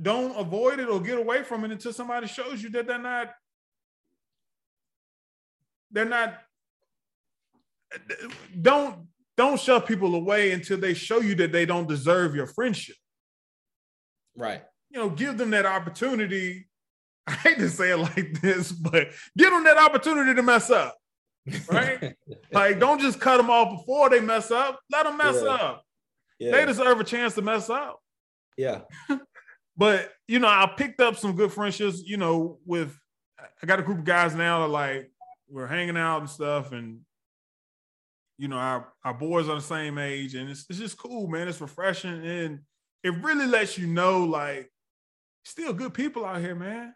don't 0.00 0.36
avoid 0.36 0.80
it 0.80 0.88
or 0.88 1.00
get 1.00 1.18
away 1.18 1.42
from 1.42 1.64
it 1.64 1.70
until 1.70 1.92
somebody 1.92 2.26
shows 2.26 2.62
you 2.62 2.70
that 2.70 2.86
they're 2.86 2.98
not 2.98 3.30
they're 5.90 6.04
not 6.04 6.38
don't 8.60 9.06
don't 9.36 9.58
shove 9.60 9.86
people 9.86 10.14
away 10.14 10.52
until 10.52 10.76
they 10.78 10.92
show 10.94 11.20
you 11.20 11.34
that 11.36 11.50
they 11.52 11.64
don't 11.66 11.88
deserve 11.88 12.34
your 12.34 12.46
friendship 12.46 12.96
Right. 14.36 14.62
you 14.90 14.98
know, 14.98 15.10
give 15.10 15.36
them 15.38 15.50
that 15.50 15.66
opportunity. 15.66 16.68
I 17.26 17.32
hate 17.32 17.58
to 17.58 17.68
say 17.68 17.90
it 17.90 17.96
like 17.96 18.40
this, 18.40 18.72
but 18.72 19.08
give 19.36 19.50
them 19.50 19.64
that 19.64 19.76
opportunity 19.78 20.34
to 20.34 20.42
mess 20.42 20.70
up. 20.70 20.96
Right? 21.68 22.14
Like, 22.52 22.80
don't 22.80 23.00
just 23.00 23.20
cut 23.20 23.36
them 23.36 23.48
off 23.50 23.78
before 23.78 24.08
they 24.10 24.20
mess 24.20 24.50
up. 24.50 24.80
Let 24.90 25.04
them 25.04 25.16
mess 25.16 25.36
Yeah. 25.42 25.50
up. 25.50 25.84
yeah. 26.38 26.50
They 26.52 26.64
deserve 26.66 27.00
a 27.00 27.04
chance 27.04 27.34
to 27.34 27.42
mess 27.42 27.68
up. 27.70 28.00
yeah. 28.56 28.80
But 29.76 30.12
you 30.28 30.38
know, 30.40 30.48
I 30.48 30.70
picked 30.76 31.00
up 31.00 31.16
some 31.16 31.34
good 31.36 31.52
friendships. 31.52 32.02
You 32.04 32.18
know, 32.18 32.58
with 32.66 32.94
I 33.62 33.66
got 33.66 33.78
a 33.80 33.82
group 33.82 33.98
of 33.98 34.04
guys 34.04 34.34
now 34.34 34.60
that 34.60 34.68
like 34.68 35.10
we're 35.48 35.66
hanging 35.68 35.96
out 35.96 36.18
and 36.20 36.28
stuff, 36.28 36.72
and 36.72 37.00
you 38.40 38.48
know, 38.48 38.56
our 38.56 38.90
our 39.04 39.12
boys 39.12 39.50
are 39.50 39.56
the 39.56 39.60
same 39.60 39.98
age, 39.98 40.34
and 40.34 40.48
it's 40.48 40.64
it's 40.70 40.78
just 40.78 40.96
cool, 40.96 41.26
man. 41.28 41.46
It's 41.46 41.60
refreshing, 41.60 42.26
and 42.26 42.60
it 43.02 43.10
really 43.22 43.46
lets 43.46 43.76
you 43.76 43.86
know, 43.86 44.24
like, 44.24 44.72
still 45.44 45.74
good 45.74 45.92
people 45.92 46.24
out 46.24 46.40
here, 46.40 46.54
man. 46.54 46.94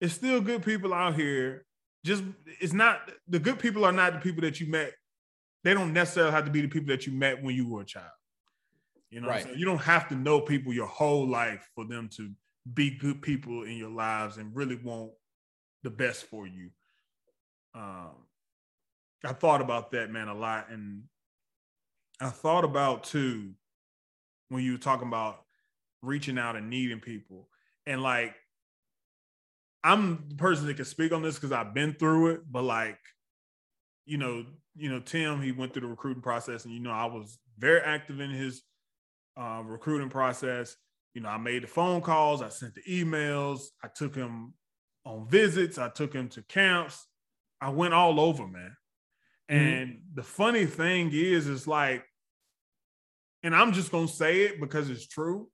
It's 0.00 0.14
still 0.14 0.40
good 0.40 0.64
people 0.64 0.92
out 0.92 1.14
here. 1.14 1.64
Just 2.04 2.24
it's 2.60 2.72
not 2.72 3.12
the 3.28 3.38
good 3.38 3.60
people 3.60 3.84
are 3.84 3.92
not 3.92 4.12
the 4.14 4.18
people 4.18 4.42
that 4.42 4.58
you 4.58 4.66
met. 4.66 4.92
They 5.62 5.72
don't 5.72 5.92
necessarily 5.92 6.32
have 6.32 6.46
to 6.46 6.50
be 6.50 6.62
the 6.62 6.68
people 6.68 6.88
that 6.88 7.06
you 7.06 7.12
met 7.12 7.40
when 7.40 7.54
you 7.54 7.68
were 7.68 7.82
a 7.82 7.86
child. 7.86 8.10
You 9.10 9.20
know, 9.20 9.28
Right. 9.28 9.56
you 9.56 9.64
don't 9.64 9.78
have 9.82 10.08
to 10.08 10.16
know 10.16 10.40
people 10.40 10.72
your 10.72 10.88
whole 10.88 11.28
life 11.28 11.64
for 11.76 11.84
them 11.84 12.08
to 12.16 12.32
be 12.74 12.90
good 12.90 13.22
people 13.22 13.62
in 13.62 13.76
your 13.76 13.90
lives 13.90 14.36
and 14.36 14.54
really 14.54 14.74
want 14.74 15.12
the 15.84 15.90
best 15.90 16.24
for 16.24 16.44
you. 16.48 16.70
Um, 17.72 18.26
I 19.24 19.32
thought 19.32 19.60
about 19.60 19.92
that, 19.92 20.10
man, 20.10 20.28
a 20.28 20.34
lot, 20.34 20.70
and 20.70 21.04
I 22.20 22.28
thought 22.28 22.64
about 22.64 23.04
too 23.04 23.52
when 24.48 24.62
you 24.62 24.72
were 24.72 24.78
talking 24.78 25.08
about 25.08 25.42
reaching 26.02 26.38
out 26.38 26.56
and 26.56 26.68
needing 26.68 27.00
people, 27.00 27.48
and 27.86 28.02
like 28.02 28.34
I'm 29.82 30.24
the 30.28 30.34
person 30.36 30.66
that 30.66 30.76
can 30.76 30.86
speak 30.86 31.12
on 31.12 31.22
this 31.22 31.34
because 31.34 31.52
I've 31.52 31.74
been 31.74 31.92
through 31.92 32.28
it, 32.28 32.40
but 32.50 32.62
like, 32.62 32.98
you 34.06 34.16
know, 34.16 34.46
you 34.74 34.88
know, 34.88 35.00
Tim, 35.00 35.42
he 35.42 35.52
went 35.52 35.72
through 35.72 35.82
the 35.82 35.88
recruiting 35.88 36.22
process, 36.22 36.64
and 36.64 36.72
you 36.72 36.80
know, 36.80 36.90
I 36.90 37.04
was 37.04 37.38
very 37.58 37.80
active 37.80 38.20
in 38.20 38.30
his 38.30 38.62
uh, 39.36 39.62
recruiting 39.64 40.08
process. 40.08 40.76
You 41.14 41.20
know, 41.20 41.28
I 41.28 41.36
made 41.36 41.62
the 41.62 41.68
phone 41.68 42.00
calls, 42.00 42.42
I 42.42 42.48
sent 42.48 42.74
the 42.74 42.82
emails, 42.88 43.60
I 43.82 43.88
took 43.94 44.14
him 44.14 44.54
on 45.04 45.28
visits, 45.28 45.78
I 45.78 45.88
took 45.90 46.12
him 46.12 46.28
to 46.30 46.42
camps, 46.42 47.06
I 47.60 47.68
went 47.68 47.94
all 47.94 48.18
over, 48.18 48.48
man. 48.48 48.74
Mm-hmm. 49.50 49.66
And 49.66 50.00
the 50.14 50.22
funny 50.22 50.66
thing 50.66 51.10
is, 51.12 51.46
is 51.46 51.66
like, 51.66 52.04
and 53.42 53.54
I'm 53.54 53.72
just 53.72 53.92
gonna 53.92 54.08
say 54.08 54.42
it 54.42 54.60
because 54.60 54.88
it's 54.88 55.06
true. 55.06 55.48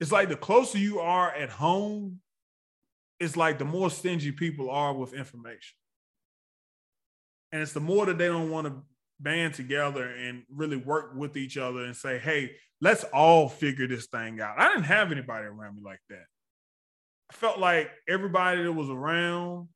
It's 0.00 0.10
like 0.10 0.28
the 0.28 0.36
closer 0.36 0.78
you 0.78 0.98
are 0.98 1.32
at 1.32 1.50
home, 1.50 2.20
it's 3.20 3.36
like 3.36 3.58
the 3.58 3.64
more 3.64 3.90
stingy 3.90 4.32
people 4.32 4.68
are 4.70 4.92
with 4.92 5.14
information. 5.14 5.76
And 7.52 7.62
it's 7.62 7.72
the 7.72 7.80
more 7.80 8.06
that 8.06 8.18
they 8.18 8.26
don't 8.26 8.50
want 8.50 8.66
to 8.66 8.82
band 9.20 9.54
together 9.54 10.04
and 10.04 10.42
really 10.50 10.76
work 10.76 11.12
with 11.14 11.36
each 11.36 11.56
other 11.56 11.84
and 11.84 11.94
say, 11.94 12.18
hey, 12.18 12.56
let's 12.80 13.04
all 13.04 13.48
figure 13.48 13.86
this 13.86 14.06
thing 14.06 14.40
out. 14.40 14.58
I 14.58 14.68
didn't 14.68 14.84
have 14.84 15.12
anybody 15.12 15.46
around 15.46 15.76
me 15.76 15.82
like 15.84 16.00
that. 16.08 16.24
I 17.30 17.34
felt 17.34 17.58
like 17.58 17.90
everybody 18.08 18.64
that 18.64 18.72
was 18.72 18.90
around 18.90 19.68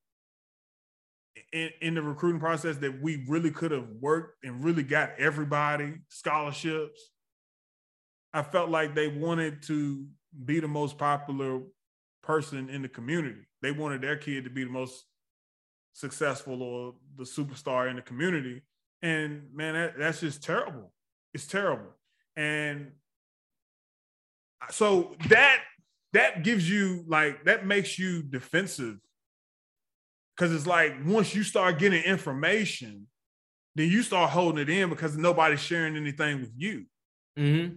in, 1.57 1.71
in 1.81 1.95
the 1.95 2.03
recruiting 2.03 2.39
process 2.39 2.77
that 2.77 3.01
we 3.01 3.25
really 3.27 3.51
could 3.51 3.71
have 3.71 3.89
worked 3.99 4.45
and 4.45 4.63
really 4.63 4.83
got 4.83 5.13
everybody 5.19 5.95
scholarships. 6.11 7.01
I 8.35 8.43
felt 8.43 8.69
like 8.69 8.95
they 8.95 9.09
wanted 9.09 9.63
to 9.65 10.07
be 10.45 10.61
the 10.61 10.69
most 10.69 10.99
popular 10.99 11.63
person 12.23 12.69
in 12.69 12.83
the 12.83 12.89
community. 12.89 13.47
They 13.63 13.73
wanted 13.73 14.03
their 14.03 14.17
kid 14.17 14.45
to 14.45 14.51
be 14.51 14.65
the 14.65 14.71
most 14.71 15.07
successful 15.95 16.63
or 16.63 16.95
the 17.17 17.25
superstar 17.25 17.89
in 17.89 17.97
the 17.97 18.03
community. 18.03 18.63
And 19.01 19.45
man, 19.55 19.73
that, 19.73 19.99
that's 19.99 20.21
just 20.21 20.43
terrible. 20.43 20.93
It's 21.33 21.47
terrible. 21.47 21.95
And 22.37 22.93
so 24.71 25.17
that 25.31 25.61
that 26.13 26.43
gives 26.45 26.69
you 26.69 27.05
like 27.07 27.45
that 27.45 27.65
makes 27.67 27.99
you 27.99 28.23
defensive 28.23 28.99
because 30.37 30.53
it's 30.53 30.67
like 30.67 30.95
once 31.05 31.35
you 31.35 31.43
start 31.43 31.79
getting 31.79 32.03
information, 32.03 33.07
then 33.75 33.89
you 33.91 34.03
start 34.03 34.31
holding 34.31 34.61
it 34.61 34.69
in 34.69 34.89
because 34.91 35.17
nobody's 35.17 35.61
sharing 35.61 35.97
anything 35.97 36.41
with 36.41 36.53
you. 36.57 36.85
Mm-hmm. 37.39 37.77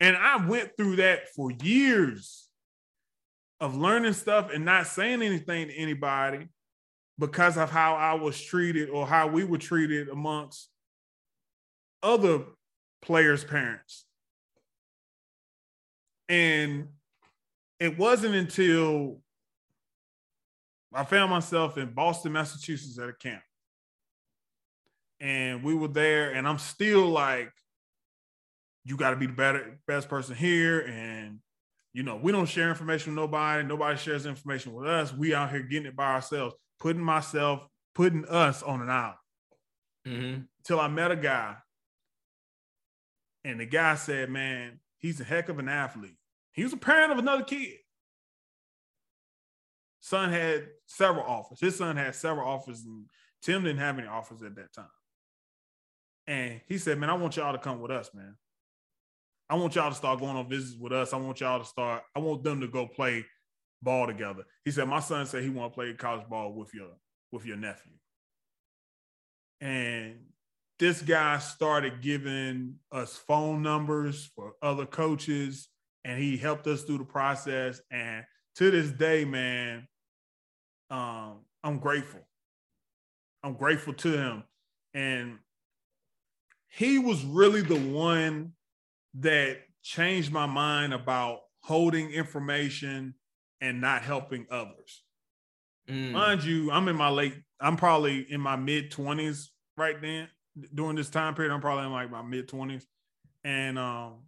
And 0.00 0.16
I 0.16 0.44
went 0.46 0.72
through 0.76 0.96
that 0.96 1.28
for 1.34 1.50
years 1.50 2.48
of 3.60 3.76
learning 3.76 4.14
stuff 4.14 4.50
and 4.52 4.64
not 4.64 4.86
saying 4.86 5.22
anything 5.22 5.68
to 5.68 5.74
anybody 5.74 6.48
because 7.18 7.56
of 7.56 7.70
how 7.70 7.94
I 7.94 8.14
was 8.14 8.40
treated 8.40 8.90
or 8.90 9.06
how 9.06 9.28
we 9.28 9.44
were 9.44 9.58
treated 9.58 10.08
amongst 10.08 10.68
other 12.02 12.40
players' 13.00 13.44
parents. 13.44 14.04
And 16.28 16.88
it 17.78 17.96
wasn't 17.96 18.34
until 18.34 19.21
I 20.94 21.04
found 21.04 21.30
myself 21.30 21.78
in 21.78 21.92
Boston, 21.92 22.32
Massachusetts 22.32 22.98
at 22.98 23.08
a 23.08 23.12
camp. 23.12 23.42
And 25.20 25.62
we 25.62 25.74
were 25.74 25.88
there, 25.88 26.32
and 26.32 26.48
I'm 26.48 26.58
still 26.58 27.06
like, 27.06 27.52
you 28.84 28.96
got 28.96 29.10
to 29.10 29.16
be 29.16 29.26
the 29.26 29.32
better, 29.32 29.78
best 29.86 30.08
person 30.08 30.34
here. 30.34 30.80
And, 30.80 31.38
you 31.92 32.02
know, 32.02 32.16
we 32.16 32.32
don't 32.32 32.48
share 32.48 32.68
information 32.68 33.12
with 33.12 33.22
nobody. 33.22 33.62
Nobody 33.62 33.96
shares 33.96 34.26
information 34.26 34.74
with 34.74 34.88
us. 34.88 35.14
We 35.14 35.34
out 35.34 35.50
here 35.50 35.62
getting 35.62 35.86
it 35.86 35.94
by 35.94 36.14
ourselves, 36.14 36.56
putting 36.80 37.02
myself, 37.02 37.64
putting 37.94 38.24
us 38.26 38.62
on 38.62 38.82
an 38.82 38.90
island. 38.90 39.16
Mm-hmm. 40.06 40.40
Till 40.64 40.80
I 40.80 40.88
met 40.88 41.12
a 41.12 41.16
guy. 41.16 41.56
And 43.44 43.60
the 43.60 43.66
guy 43.66 43.94
said, 43.94 44.30
man, 44.30 44.80
he's 44.98 45.20
a 45.20 45.24
heck 45.24 45.48
of 45.48 45.60
an 45.60 45.68
athlete. 45.68 46.16
He 46.52 46.64
was 46.64 46.72
a 46.72 46.76
parent 46.76 47.12
of 47.12 47.18
another 47.18 47.44
kid. 47.44 47.78
Son 50.02 50.30
had 50.30 50.66
several 50.86 51.24
offers. 51.24 51.60
His 51.60 51.76
son 51.76 51.96
had 51.96 52.14
several 52.14 52.46
offers, 52.46 52.84
and 52.84 53.06
Tim 53.40 53.62
didn't 53.62 53.78
have 53.78 53.98
any 53.98 54.08
offers 54.08 54.42
at 54.42 54.54
that 54.56 54.74
time. 54.74 54.84
And 56.26 56.60
he 56.68 56.76
said, 56.76 56.98
Man, 56.98 57.08
I 57.08 57.14
want 57.14 57.36
y'all 57.36 57.52
to 57.52 57.58
come 57.58 57.80
with 57.80 57.90
us, 57.90 58.10
man. 58.12 58.36
I 59.48 59.54
want 59.54 59.74
y'all 59.74 59.90
to 59.90 59.96
start 59.96 60.20
going 60.20 60.36
on 60.36 60.48
visits 60.48 60.76
with 60.78 60.92
us. 60.92 61.12
I 61.12 61.16
want 61.16 61.40
y'all 61.40 61.58
to 61.58 61.64
start, 61.64 62.02
I 62.14 62.18
want 62.18 62.42
them 62.42 62.60
to 62.60 62.68
go 62.68 62.86
play 62.86 63.24
ball 63.80 64.06
together. 64.06 64.44
He 64.64 64.70
said, 64.70 64.88
My 64.88 65.00
son 65.00 65.24
said 65.26 65.42
he 65.42 65.50
want 65.50 65.72
to 65.72 65.74
play 65.74 65.92
college 65.94 66.28
ball 66.28 66.52
with 66.52 66.74
your 66.74 66.88
with 67.30 67.46
your 67.46 67.56
nephew. 67.56 67.92
And 69.60 70.16
this 70.78 71.00
guy 71.00 71.38
started 71.38 72.02
giving 72.02 72.74
us 72.90 73.16
phone 73.16 73.62
numbers 73.62 74.30
for 74.34 74.52
other 74.60 74.84
coaches 74.84 75.68
and 76.04 76.20
he 76.20 76.36
helped 76.36 76.66
us 76.66 76.82
through 76.82 76.98
the 76.98 77.04
process. 77.04 77.80
And 77.90 78.24
to 78.56 78.70
this 78.70 78.90
day, 78.90 79.24
man, 79.24 79.86
um, 80.92 81.38
I'm 81.64 81.78
grateful. 81.78 82.20
I'm 83.42 83.54
grateful 83.54 83.94
to 83.94 84.12
him. 84.12 84.44
And 84.94 85.38
he 86.68 86.98
was 86.98 87.24
really 87.24 87.62
the 87.62 87.80
one 87.80 88.52
that 89.14 89.58
changed 89.82 90.30
my 90.30 90.46
mind 90.46 90.92
about 90.92 91.40
holding 91.60 92.10
information 92.10 93.14
and 93.60 93.80
not 93.80 94.02
helping 94.02 94.46
others. 94.50 95.02
Mm. 95.88 96.12
Mind 96.12 96.44
you, 96.44 96.70
I'm 96.70 96.88
in 96.88 96.96
my 96.96 97.08
late, 97.08 97.34
I'm 97.58 97.76
probably 97.76 98.30
in 98.30 98.40
my 98.40 98.56
mid 98.56 98.90
20s 98.90 99.48
right 99.76 100.00
then. 100.00 100.28
During 100.74 100.96
this 100.96 101.08
time 101.08 101.34
period, 101.34 101.52
I'm 101.52 101.62
probably 101.62 101.86
in 101.86 101.92
like 101.92 102.10
my 102.10 102.22
mid 102.22 102.48
20s. 102.48 102.84
And 103.44 103.78
um, 103.78 104.24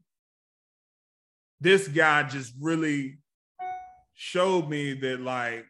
this 1.61 1.87
guy 1.88 2.23
just 2.23 2.54
really 2.59 3.18
showed 4.14 4.68
me 4.68 4.94
that 4.94 5.21
like 5.21 5.66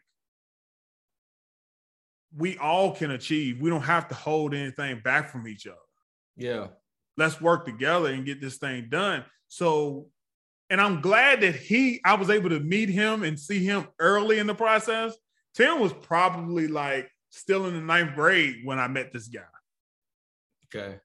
we 2.37 2.59
all 2.59 2.95
can 2.95 3.11
achieve. 3.11 3.61
We 3.61 3.71
don't 3.71 3.83
have 3.83 4.09
to 4.09 4.15
hold 4.15 4.55
anything 4.55 5.01
back 5.01 5.31
from 5.31 5.47
each 5.47 5.67
other. 5.67 5.77
Yeah. 6.37 6.69
Let's 7.17 7.41
work 7.41 7.65
together 7.65 8.09
and 8.09 8.27
get 8.27 8.41
this 8.41 8.59
thing 8.59 8.89
done. 8.91 9.25
So, 9.49 10.09
and 10.69 10.81
I'm 10.81 11.01
glad 11.01 11.43
that 11.43 11.55
he, 11.55 12.01
I 12.05 12.15
was 12.15 12.31
able 12.31 12.51
to 12.51 12.61
meet 12.61 12.89
him 12.89 13.23
and 13.23 13.39
see 13.39 13.65
him 13.65 13.87
early 13.99 14.39
in 14.39 14.47
the 14.47 14.55
process. 14.55 15.15
Tim 15.55 15.79
was 15.81 15.93
probably 15.93 16.67
like 16.67 17.09
still 17.31 17.67
in 17.67 17.75
the 17.75 17.81
ninth 17.81 18.15
grade 18.15 18.63
when 18.65 18.79
I 18.79 18.89
met 18.89 19.13
this 19.13 19.29
guy. 19.29 19.43
Okay. 20.75 20.99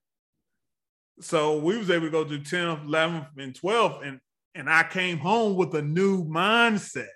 So 1.22 1.60
we 1.60 1.78
was 1.78 1.92
able 1.92 2.08
to 2.08 2.12
go 2.12 2.24
to 2.24 2.40
10th, 2.40 2.88
11th, 2.88 3.28
and 3.38 3.54
12th. 3.54 4.08
And 4.08 4.20
and 4.56 4.70
I 4.70 4.84
came 4.84 5.20
home 5.20 5.56
with 5.56 5.76
a 5.76 5.82
new 5.82 6.26
mindset. 6.26 7.08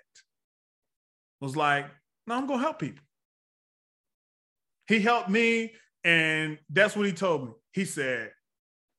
Was 1.40 1.56
like, 1.56 1.86
no, 2.26 2.36
I'm 2.36 2.46
gonna 2.46 2.62
help 2.62 2.78
people. 2.78 3.04
He 4.86 5.00
helped 5.00 5.28
me, 5.28 5.72
and 6.02 6.58
that's 6.70 6.96
what 6.96 7.06
he 7.06 7.12
told 7.12 7.44
me. 7.46 7.52
He 7.72 7.84
said, 7.84 8.30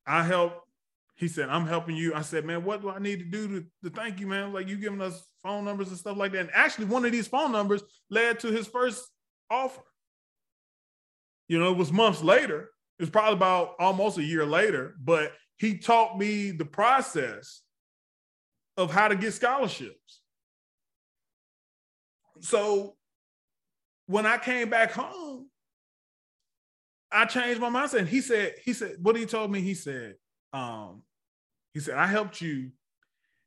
I 0.06 0.24
help. 0.24 0.62
He 1.16 1.28
said, 1.28 1.50
I'm 1.50 1.66
helping 1.66 1.96
you. 1.96 2.14
I 2.14 2.22
said, 2.22 2.44
man, 2.44 2.64
what 2.66 2.82
do 2.82 2.90
I 2.90 3.00
need 3.00 3.20
to 3.20 3.26
do 3.26 3.48
to, 3.48 3.66
to 3.84 3.90
thank 3.90 4.20
you, 4.20 4.28
man? 4.28 4.52
Like 4.52 4.68
you 4.68 4.76
giving 4.78 5.02
us 5.02 5.24
phone 5.42 5.64
numbers 5.64 5.90
and 5.90 5.98
stuff 5.98 6.18
like 6.18 6.34
that. 6.34 6.42
And 6.42 6.50
actually, 6.54 6.86
one 6.86 7.06
of 7.06 7.12
these 7.12 7.28
phone 7.28 7.52
numbers 7.52 7.84
led 8.10 8.40
to 8.42 8.52
his 8.52 8.68
first 8.68 9.06
offer. 9.50 9.82
You 11.48 11.60
know, 11.60 11.72
it 11.72 11.78
was 11.78 11.92
months 11.92 12.22
later. 12.22 12.70
It 13.00 13.04
was 13.04 13.10
probably 13.10 13.34
about 13.34 13.76
almost 13.80 14.18
a 14.18 14.24
year 14.24 14.46
later, 14.46 14.96
but 15.02 15.34
he 15.58 15.78
taught 15.78 16.18
me 16.18 16.52
the 16.52 16.66
process 16.66 17.62
of 18.78 18.92
how 18.92 19.08
to 19.08 19.16
get 19.16 19.34
scholarships. 19.34 20.22
So 22.42 22.96
when 24.08 24.26
I 24.26 24.38
came 24.38 24.70
back 24.70 24.92
home, 24.92 25.25
I 27.16 27.26
changed 27.26 27.62
my 27.62 27.70
mindset. 27.70 28.00
And 28.00 28.10
he 28.10 28.22
said, 28.22 28.56
he 28.64 28.74
said, 28.74 28.98
what 29.02 29.16
he 29.16 29.26
told 29.26 29.52
me, 29.52 29.62
he 29.62 29.74
said, 29.74 30.16
um, 30.54 31.04
he 31.74 31.80
said, 31.80 31.96
I 31.96 32.08
helped 32.08 32.42
you. 32.42 32.72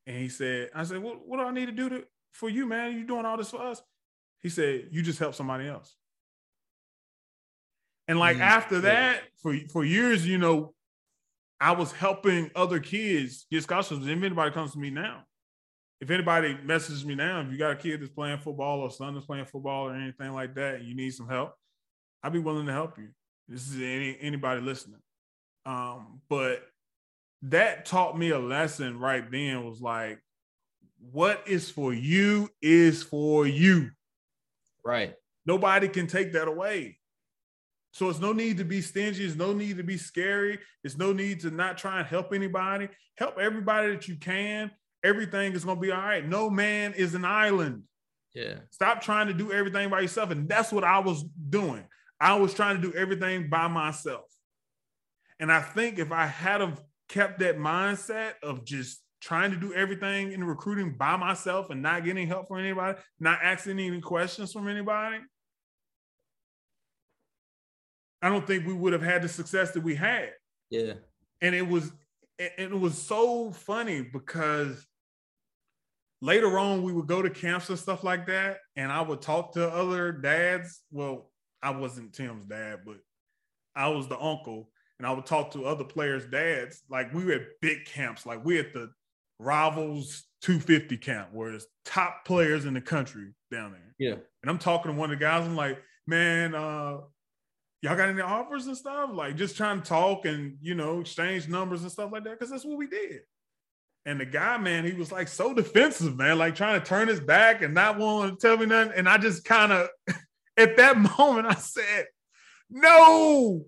And 0.06 0.16
he 0.16 0.28
said, 0.28 0.70
I 0.74 0.84
said, 0.84 0.98
what, 0.98 1.26
what 1.26 1.38
do 1.38 1.44
I 1.44 1.50
need 1.52 1.66
to 1.66 1.72
do 1.72 1.88
to, 1.90 2.04
for 2.32 2.48
you, 2.48 2.66
man? 2.66 2.96
You 2.96 3.06
doing 3.06 3.26
all 3.26 3.36
this 3.36 3.50
for 3.50 3.60
us? 3.60 3.82
He 4.40 4.48
said, 4.48 4.88
you 4.90 5.02
just 5.02 5.18
help 5.18 5.34
somebody 5.34 5.68
else. 5.68 5.94
And 8.06 8.18
like 8.18 8.36
mm-hmm. 8.36 8.42
after 8.42 8.80
that, 8.80 9.20
for 9.42 9.54
for 9.70 9.84
years, 9.84 10.26
you 10.26 10.38
know, 10.38 10.74
I 11.60 11.72
was 11.72 11.92
helping 11.92 12.50
other 12.56 12.80
kids 12.80 13.46
get 13.50 13.62
scholarships. 13.64 14.06
If 14.06 14.08
anybody 14.08 14.50
comes 14.50 14.72
to 14.72 14.78
me 14.78 14.88
now, 14.90 15.24
if 16.00 16.10
anybody 16.10 16.56
messages 16.64 17.04
me 17.04 17.14
now, 17.16 17.40
if 17.40 17.52
you 17.52 17.58
got 17.58 17.72
a 17.72 17.76
kid 17.76 18.00
that's 18.00 18.10
playing 18.10 18.38
football 18.38 18.80
or 18.80 18.90
son 18.90 19.12
that's 19.12 19.26
playing 19.26 19.44
football 19.44 19.88
or 19.88 19.94
anything 19.94 20.32
like 20.32 20.54
that, 20.54 20.76
and 20.76 20.86
you 20.88 20.94
need 20.94 21.10
some 21.10 21.28
help, 21.28 21.52
I'd 22.22 22.32
be 22.32 22.38
willing 22.38 22.66
to 22.66 22.72
help 22.72 22.96
you. 22.96 23.08
This 23.48 23.68
is 23.68 23.76
any 23.76 24.16
anybody 24.20 24.60
listening. 24.60 25.00
Um, 25.64 26.20
but 26.28 26.62
that 27.42 27.86
taught 27.86 28.18
me 28.18 28.30
a 28.30 28.38
lesson 28.38 28.98
right 28.98 29.30
then 29.30 29.64
was 29.64 29.80
like, 29.80 30.18
what 31.12 31.42
is 31.46 31.70
for 31.70 31.92
you 31.92 32.48
is 32.60 33.02
for 33.02 33.46
you. 33.46 33.90
Right. 34.84 35.14
Nobody 35.46 35.88
can 35.88 36.06
take 36.06 36.32
that 36.32 36.48
away. 36.48 36.98
So 37.92 38.08
it's 38.08 38.20
no 38.20 38.32
need 38.32 38.58
to 38.58 38.64
be 38.64 38.80
stingy. 38.80 39.24
It's 39.24 39.36
no 39.36 39.52
need 39.52 39.78
to 39.78 39.82
be 39.82 39.96
scary. 39.96 40.58
It's 40.84 40.98
no 40.98 41.12
need 41.12 41.40
to 41.40 41.50
not 41.50 41.78
try 41.78 41.98
and 41.98 42.06
help 42.06 42.32
anybody. 42.32 42.88
Help 43.16 43.38
everybody 43.38 43.90
that 43.90 44.08
you 44.08 44.16
can. 44.16 44.70
Everything 45.04 45.52
is 45.52 45.64
going 45.64 45.78
to 45.78 45.80
be 45.80 45.90
all 45.90 46.00
right. 46.00 46.26
No 46.26 46.50
man 46.50 46.92
is 46.94 47.14
an 47.14 47.24
island. 47.24 47.84
Yeah. 48.34 48.56
Stop 48.70 49.00
trying 49.00 49.28
to 49.28 49.34
do 49.34 49.52
everything 49.52 49.88
by 49.90 50.00
yourself. 50.00 50.30
And 50.30 50.48
that's 50.48 50.70
what 50.70 50.84
I 50.84 50.98
was 50.98 51.24
doing. 51.48 51.84
I 52.20 52.36
was 52.36 52.54
trying 52.54 52.80
to 52.80 52.90
do 52.90 52.96
everything 52.96 53.48
by 53.48 53.68
myself. 53.68 54.24
And 55.40 55.52
I 55.52 55.60
think 55.60 55.98
if 55.98 56.10
I 56.10 56.26
had 56.26 56.60
have 56.60 56.82
kept 57.08 57.38
that 57.40 57.58
mindset 57.58 58.32
of 58.42 58.64
just 58.64 59.00
trying 59.20 59.50
to 59.50 59.56
do 59.56 59.72
everything 59.74 60.32
in 60.32 60.44
recruiting 60.44 60.94
by 60.96 61.16
myself 61.16 61.70
and 61.70 61.82
not 61.82 62.04
getting 62.04 62.26
help 62.26 62.48
from 62.48 62.58
anybody, 62.58 62.98
not 63.18 63.38
asking 63.42 63.78
any 63.78 64.00
questions 64.00 64.52
from 64.52 64.68
anybody, 64.68 65.18
I 68.20 68.28
don't 68.28 68.46
think 68.46 68.66
we 68.66 68.74
would 68.74 68.92
have 68.92 69.02
had 69.02 69.22
the 69.22 69.28
success 69.28 69.72
that 69.72 69.82
we 69.82 69.94
had. 69.94 70.30
Yeah. 70.70 70.94
And 71.40 71.54
it 71.54 71.66
was 71.66 71.92
it 72.38 72.70
was 72.70 72.96
so 72.96 73.50
funny 73.50 74.02
because 74.02 74.86
later 76.20 76.58
on 76.58 76.82
we 76.82 76.92
would 76.92 77.06
go 77.06 77.20
to 77.20 77.30
camps 77.30 77.68
and 77.68 77.78
stuff 77.78 78.04
like 78.04 78.26
that 78.26 78.58
and 78.76 78.92
I 78.92 79.00
would 79.00 79.22
talk 79.22 79.54
to 79.54 79.68
other 79.68 80.12
dads. 80.12 80.82
Well, 80.92 81.30
I 81.62 81.70
wasn't 81.70 82.12
Tim's 82.12 82.44
dad, 82.44 82.80
but 82.84 82.96
I 83.74 83.88
was 83.88 84.08
the 84.08 84.18
uncle 84.18 84.70
and 84.98 85.06
I 85.06 85.12
would 85.12 85.26
talk 85.26 85.52
to 85.52 85.64
other 85.64 85.84
players' 85.84 86.26
dads. 86.26 86.82
Like 86.90 87.12
we 87.14 87.24
were 87.24 87.32
at 87.32 87.60
big 87.60 87.84
camps, 87.84 88.26
like 88.26 88.44
we 88.44 88.58
at 88.58 88.72
the 88.72 88.90
Rivals 89.38 90.24
250 90.42 90.96
camp, 90.98 91.28
where 91.32 91.52
it's 91.52 91.66
top 91.84 92.24
players 92.24 92.64
in 92.64 92.74
the 92.74 92.80
country 92.80 93.32
down 93.50 93.72
there. 93.72 93.94
Yeah. 93.98 94.16
And 94.42 94.50
I'm 94.50 94.58
talking 94.58 94.92
to 94.92 94.98
one 94.98 95.12
of 95.12 95.18
the 95.18 95.24
guys, 95.24 95.44
I'm 95.44 95.56
like, 95.56 95.80
man, 96.06 96.54
uh, 96.54 96.98
y'all 97.82 97.96
got 97.96 98.08
any 98.08 98.20
offers 98.20 98.66
and 98.66 98.76
stuff? 98.76 99.10
Like 99.12 99.36
just 99.36 99.56
trying 99.56 99.80
to 99.82 99.88
talk 99.88 100.26
and 100.26 100.56
you 100.60 100.74
know 100.74 101.00
exchange 101.00 101.48
numbers 101.48 101.82
and 101.82 101.92
stuff 101.92 102.10
like 102.12 102.24
that 102.24 102.32
because 102.32 102.50
that's 102.50 102.64
what 102.64 102.78
we 102.78 102.86
did. 102.86 103.20
And 104.06 104.20
the 104.20 104.26
guy, 104.26 104.56
man, 104.56 104.86
he 104.86 104.92
was 104.92 105.12
like 105.12 105.28
so 105.28 105.52
defensive, 105.52 106.16
man, 106.16 106.38
like 106.38 106.54
trying 106.54 106.80
to 106.80 106.86
turn 106.86 107.08
his 107.08 107.20
back 107.20 107.62
and 107.62 107.74
not 107.74 107.98
wanting 107.98 108.36
to 108.36 108.40
tell 108.40 108.56
me 108.56 108.66
nothing. 108.66 108.94
And 108.96 109.08
I 109.08 109.18
just 109.18 109.44
kind 109.44 109.70
of, 109.70 109.88
at 110.58 110.76
that 110.76 110.96
moment, 111.18 111.46
I 111.46 111.54
said, 111.54 112.06
"No, 112.70 113.64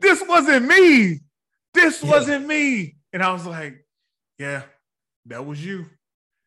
this 0.00 0.22
wasn't 0.26 0.66
me. 0.66 1.20
This 1.74 2.02
yeah. 2.02 2.10
wasn't 2.10 2.46
me." 2.46 2.96
And 3.12 3.22
I 3.22 3.32
was 3.32 3.46
like, 3.46 3.84
"Yeah, 4.38 4.62
that 5.26 5.44
was 5.44 5.64
you. 5.64 5.86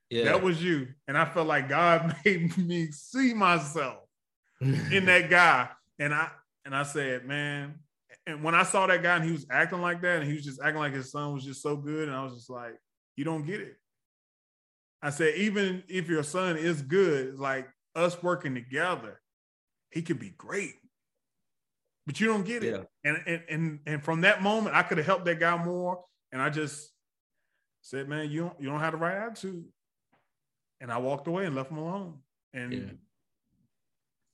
Yeah. 0.09 0.25
That 0.25 0.41
was 0.43 0.61
you." 0.61 0.87
And 1.07 1.17
I 1.17 1.25
felt 1.25 1.47
like 1.47 1.69
God 1.69 2.15
made 2.25 2.57
me 2.57 2.91
see 2.91 3.33
myself 3.33 3.99
in 4.61 5.05
that 5.05 5.29
guy. 5.29 5.69
And 5.99 6.13
I 6.13 6.29
and 6.65 6.75
I 6.75 6.83
said, 6.83 7.25
man, 7.25 7.75
and 8.25 8.43
when 8.43 8.55
I 8.55 8.63
saw 8.63 8.87
that 8.87 9.03
guy 9.03 9.17
and 9.17 9.25
he 9.25 9.31
was 9.31 9.45
acting 9.49 9.81
like 9.81 10.01
that, 10.01 10.19
and 10.19 10.27
he 10.27 10.33
was 10.33 10.45
just 10.45 10.61
acting 10.61 10.79
like 10.79 10.93
his 10.93 11.11
son 11.11 11.33
was 11.33 11.43
just 11.43 11.61
so 11.61 11.75
good, 11.75 12.07
and 12.07 12.15
I 12.15 12.23
was 12.23 12.35
just 12.35 12.49
like, 12.49 12.75
you 13.15 13.25
don't 13.25 13.45
get 13.45 13.59
it. 13.59 13.75
I 15.01 15.09
said, 15.09 15.35
even 15.35 15.83
if 15.89 16.07
your 16.07 16.23
son 16.23 16.55
is 16.55 16.81
good, 16.81 17.37
like 17.37 17.67
us 17.95 18.21
working 18.23 18.55
together, 18.55 19.19
he 19.93 20.01
could 20.01 20.19
be 20.19 20.31
great. 20.37 20.75
But 22.05 22.19
you 22.19 22.27
don't 22.27 22.45
get 22.45 22.63
it. 22.63 22.73
Yeah. 22.73 23.11
And, 23.11 23.23
and 23.25 23.41
and 23.49 23.79
and 23.85 24.03
from 24.03 24.21
that 24.21 24.41
moment, 24.41 24.75
I 24.75 24.83
could 24.83 24.97
have 24.97 25.07
helped 25.07 25.25
that 25.25 25.39
guy 25.39 25.63
more. 25.63 26.03
And 26.31 26.41
I 26.41 26.49
just 26.49 26.91
said, 27.81 28.09
man, 28.09 28.29
you 28.29 28.41
don't 28.41 28.59
you 28.59 28.69
don't 28.69 28.79
have 28.79 28.91
the 28.91 28.97
right 28.97 29.15
attitude. 29.15 29.65
And 30.81 30.91
I 30.91 30.97
walked 30.97 31.27
away 31.27 31.45
and 31.45 31.55
left 31.55 31.71
him 31.71 31.77
alone. 31.77 32.19
And 32.53 32.73
yeah 32.73 32.91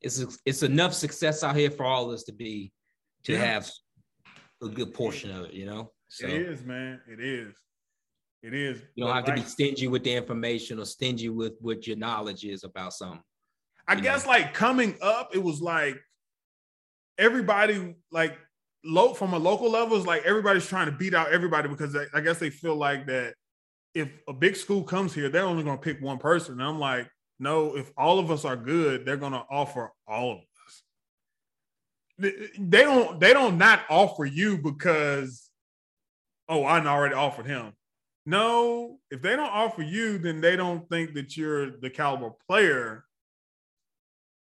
it's 0.01 0.39
it's 0.45 0.63
enough 0.63 0.93
success 0.93 1.43
out 1.43 1.55
here 1.55 1.71
for 1.71 1.85
all 1.85 2.07
of 2.07 2.13
us 2.13 2.23
to 2.23 2.31
be 2.31 2.71
to 3.25 3.33
yeah. 3.33 3.39
have 3.39 3.69
a 4.63 4.67
good 4.67 4.93
portion 4.93 5.31
of 5.31 5.45
it, 5.45 5.53
you 5.53 5.65
know. 5.65 5.91
So, 6.07 6.27
it 6.27 6.33
is, 6.33 6.63
man. 6.63 7.01
It 7.07 7.19
is. 7.19 7.53
It 8.41 8.53
is. 8.53 8.81
You 8.95 9.05
don't 9.05 9.15
have 9.15 9.25
to 9.25 9.33
be 9.33 9.41
stingy 9.41 9.87
with 9.87 10.03
the 10.03 10.13
information 10.13 10.79
or 10.79 10.85
stingy 10.85 11.29
with 11.29 11.53
what 11.59 11.85
your 11.85 11.97
knowledge 11.97 12.45
is 12.45 12.63
about 12.63 12.93
something. 12.93 13.21
I 13.89 13.95
mm-hmm. 13.95 14.03
guess 14.03 14.25
know? 14.25 14.31
like 14.31 14.53
coming 14.53 14.95
up, 15.01 15.31
it 15.33 15.43
was 15.43 15.61
like 15.61 15.99
everybody 17.17 17.95
like 18.11 18.37
low 18.85 19.13
from 19.13 19.33
a 19.33 19.37
local 19.37 19.69
level 19.71 19.97
is 19.97 20.05
like 20.05 20.23
everybody's 20.23 20.67
trying 20.67 20.85
to 20.85 20.91
beat 20.91 21.13
out 21.13 21.31
everybody 21.31 21.67
because 21.67 21.91
they, 21.91 22.05
I 22.13 22.21
guess 22.21 22.39
they 22.39 22.51
feel 22.51 22.75
like 22.75 23.07
that 23.07 23.33
if 23.95 24.09
a 24.27 24.33
big 24.33 24.55
school 24.55 24.83
comes 24.83 25.13
here, 25.13 25.29
they're 25.29 25.43
only 25.43 25.63
going 25.63 25.77
to 25.77 25.83
pick 25.83 25.99
one 26.01 26.19
person. 26.19 26.53
And 26.53 26.63
I'm 26.63 26.79
like, 26.79 27.09
no, 27.39 27.75
if 27.75 27.91
all 27.97 28.19
of 28.19 28.29
us 28.29 28.45
are 28.45 28.55
good, 28.55 29.05
they're 29.05 29.17
going 29.17 29.31
to 29.31 29.43
offer 29.49 29.91
all 30.07 30.33
of 30.33 30.37
us. 30.37 30.83
They 32.59 32.83
don't. 32.83 33.19
They 33.19 33.33
don't 33.33 33.57
not 33.57 33.81
offer 33.89 34.25
you 34.25 34.57
because, 34.57 35.49
oh, 36.47 36.63
I 36.63 36.85
already 36.85 37.15
offered 37.15 37.47
him. 37.47 37.73
No, 38.25 38.99
if 39.09 39.21
they 39.21 39.35
don't 39.35 39.49
offer 39.49 39.81
you, 39.81 40.19
then 40.19 40.41
they 40.41 40.55
don't 40.55 40.87
think 40.89 41.15
that 41.15 41.35
you're 41.35 41.71
the 41.79 41.89
caliber 41.89 42.31
player 42.47 43.05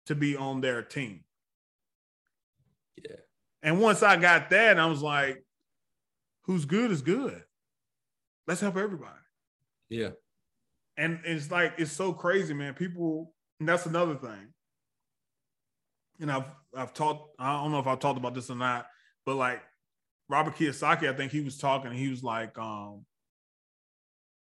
to 0.08 0.16
be 0.16 0.36
on 0.36 0.62
their 0.62 0.82
team. 0.82 1.24
Yeah. 3.04 3.18
And 3.62 3.80
once 3.80 4.04
I 4.04 4.18
got 4.18 4.50
that, 4.50 4.80
I 4.80 4.86
was 4.88 5.02
like, 5.02 5.44
who's 6.44 6.66
good 6.66 6.92
is 6.92 7.02
good. 7.02 7.44
Let's 8.48 8.62
help 8.62 8.78
everybody. 8.78 9.12
Yeah. 9.90 10.12
And 10.98 11.20
it's 11.26 11.52
like, 11.52 11.74
it's 11.78 11.92
so 11.92 12.14
crazy, 12.14 12.54
man. 12.54 12.74
People, 12.74 13.34
and 13.60 13.70
that's 13.70 13.86
another 13.86 14.16
thing. 14.16 14.54
And 16.20 16.32
I've 16.32 16.46
I've 16.76 16.94
talked, 16.94 17.36
I 17.40 17.62
don't 17.62 17.72
know 17.72 17.80
if 17.80 17.88
I've 17.88 18.00
talked 18.00 18.18
about 18.18 18.34
this 18.34 18.50
or 18.50 18.56
not, 18.56 18.88
but 19.26 19.36
like 19.36 19.62
Robert 20.30 20.56
Kiyosaki, 20.56 21.08
I 21.08 21.16
think 21.16 21.32
he 21.32 21.42
was 21.42 21.58
talking, 21.58 21.92
he 21.92 22.10
was 22.10 22.24
like, 22.24 22.58
um, 22.58 23.06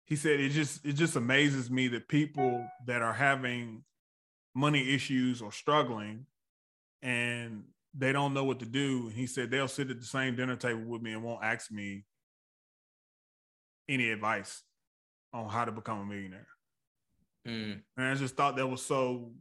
he 0.05 0.15
said 0.15 0.39
it 0.39 0.49
just 0.49 0.85
it 0.85 0.93
just 0.93 1.15
amazes 1.15 1.71
me 1.71 1.87
that 1.89 2.07
people 2.07 2.63
that 2.85 3.01
are 3.01 3.13
having 3.13 3.83
money 4.55 4.93
issues 4.93 5.41
or 5.41 5.51
struggling 5.51 6.25
and 7.01 7.63
they 7.97 8.11
don't 8.11 8.33
know 8.33 8.43
what 8.43 8.59
to 8.59 8.65
do. 8.65 9.07
And 9.07 9.13
he 9.13 9.27
said 9.27 9.51
they'll 9.51 9.67
sit 9.67 9.91
at 9.91 9.99
the 9.99 10.05
same 10.05 10.35
dinner 10.35 10.55
table 10.55 10.83
with 10.85 11.01
me 11.01 11.13
and 11.13 11.23
won't 11.23 11.43
ask 11.43 11.71
me 11.71 12.05
any 13.87 14.09
advice 14.09 14.63
on 15.33 15.49
how 15.49 15.65
to 15.65 15.71
become 15.71 15.99
a 15.99 16.05
millionaire. 16.05 16.47
Mm. 17.47 17.81
And 17.97 18.07
I 18.07 18.15
just 18.15 18.35
thought 18.35 18.55
that 18.57 18.67
was 18.67 18.83
so. 18.83 19.31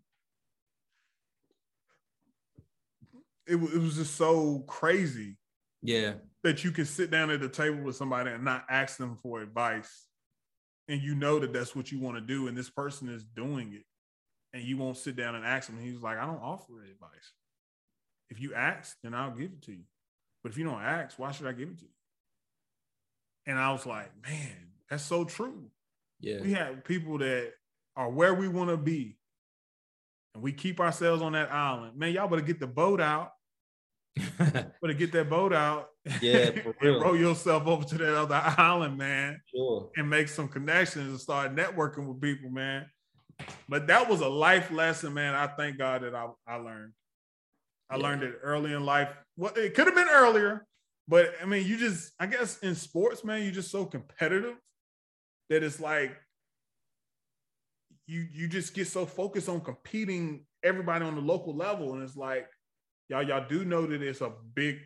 It, 3.46 3.56
it 3.56 3.78
was 3.78 3.96
just 3.96 4.16
so 4.16 4.64
crazy. 4.66 5.36
Yeah. 5.82 6.14
That 6.42 6.64
you 6.64 6.70
can 6.70 6.84
sit 6.84 7.10
down 7.10 7.30
at 7.30 7.40
the 7.40 7.48
table 7.48 7.82
with 7.82 7.96
somebody 7.96 8.30
and 8.30 8.44
not 8.44 8.64
ask 8.68 8.98
them 8.98 9.16
for 9.16 9.40
advice. 9.40 10.06
And 10.88 11.00
you 11.00 11.14
know 11.14 11.38
that 11.38 11.54
that's 11.54 11.74
what 11.74 11.90
you 11.90 11.98
want 11.98 12.16
to 12.16 12.20
do. 12.20 12.46
And 12.46 12.56
this 12.56 12.68
person 12.68 13.08
is 13.08 13.24
doing 13.24 13.72
it. 13.72 13.84
And 14.54 14.62
you 14.62 14.76
won't 14.76 14.96
sit 14.96 15.16
down 15.16 15.34
and 15.34 15.44
ask 15.44 15.68
him. 15.68 15.78
He's 15.78 16.00
like, 16.00 16.16
I 16.16 16.24
don't 16.24 16.40
offer 16.40 16.72
advice. 16.80 17.32
If 18.30 18.40
you 18.40 18.54
ask, 18.54 18.96
then 19.02 19.12
I'll 19.12 19.32
give 19.32 19.50
it 19.50 19.62
to 19.62 19.72
you. 19.72 19.82
But 20.42 20.52
if 20.52 20.58
you 20.58 20.64
don't 20.64 20.80
ask, 20.80 21.18
why 21.18 21.32
should 21.32 21.48
I 21.48 21.52
give 21.52 21.68
it 21.68 21.78
to 21.78 21.84
you? 21.84 21.90
And 23.46 23.58
I 23.58 23.72
was 23.72 23.84
like, 23.84 24.10
man, 24.26 24.68
that's 24.88 25.02
so 25.02 25.24
true. 25.24 25.70
Yeah. 26.20 26.40
We 26.40 26.52
have 26.52 26.84
people 26.84 27.18
that 27.18 27.52
are 27.96 28.08
where 28.08 28.32
we 28.32 28.48
want 28.48 28.70
to 28.70 28.76
be. 28.76 29.18
And 30.34 30.42
we 30.42 30.52
keep 30.52 30.80
ourselves 30.80 31.20
on 31.20 31.32
that 31.32 31.52
island. 31.52 31.98
Man, 31.98 32.12
y'all 32.12 32.28
better 32.28 32.42
get 32.42 32.60
the 32.60 32.66
boat 32.66 33.00
out. 33.00 33.32
better 34.38 34.94
get 34.96 35.12
that 35.12 35.28
boat 35.28 35.52
out. 35.52 35.88
Yeah, 36.20 36.50
and 36.80 37.02
row 37.02 37.14
yourself 37.14 37.66
over 37.66 37.84
to 37.84 37.98
that 37.98 38.14
other 38.14 38.34
island, 38.58 38.98
man. 38.98 39.40
Sure. 39.54 39.90
And 39.96 40.08
make 40.08 40.28
some 40.28 40.48
connections 40.48 41.08
and 41.08 41.20
start 41.20 41.54
networking 41.54 42.06
with 42.06 42.20
people, 42.20 42.50
man. 42.50 42.86
But 43.68 43.86
that 43.88 44.08
was 44.08 44.20
a 44.20 44.28
life 44.28 44.70
lesson, 44.70 45.14
man. 45.14 45.34
I 45.34 45.46
thank 45.46 45.78
God 45.78 46.02
that 46.02 46.14
I, 46.14 46.28
I 46.46 46.56
learned. 46.56 46.92
I 47.90 47.96
yeah. 47.96 48.02
learned 48.02 48.22
it 48.22 48.38
early 48.42 48.72
in 48.72 48.84
life. 48.84 49.08
Well, 49.36 49.52
it 49.56 49.74
could 49.74 49.86
have 49.86 49.94
been 49.94 50.08
earlier, 50.08 50.66
but 51.06 51.34
I 51.42 51.44
mean, 51.44 51.66
you 51.66 51.76
just, 51.76 52.12
I 52.18 52.26
guess 52.26 52.58
in 52.58 52.74
sports, 52.74 53.24
man, 53.24 53.42
you're 53.42 53.52
just 53.52 53.70
so 53.70 53.84
competitive 53.84 54.56
that 55.50 55.62
it's 55.62 55.80
like 55.80 56.16
you 58.06 58.26
you 58.32 58.48
just 58.48 58.74
get 58.74 58.86
so 58.86 59.06
focused 59.06 59.48
on 59.48 59.60
competing 59.60 60.44
everybody 60.62 61.04
on 61.04 61.14
the 61.14 61.20
local 61.20 61.54
level. 61.54 61.94
And 61.94 62.02
it's 62.02 62.16
like, 62.16 62.48
y'all, 63.08 63.22
y'all 63.22 63.46
do 63.48 63.64
know 63.64 63.86
that 63.86 64.02
it's 64.02 64.20
a 64.20 64.32
big 64.54 64.78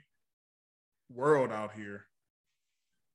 world 1.13 1.53
out 1.53 1.73
here. 1.73 2.08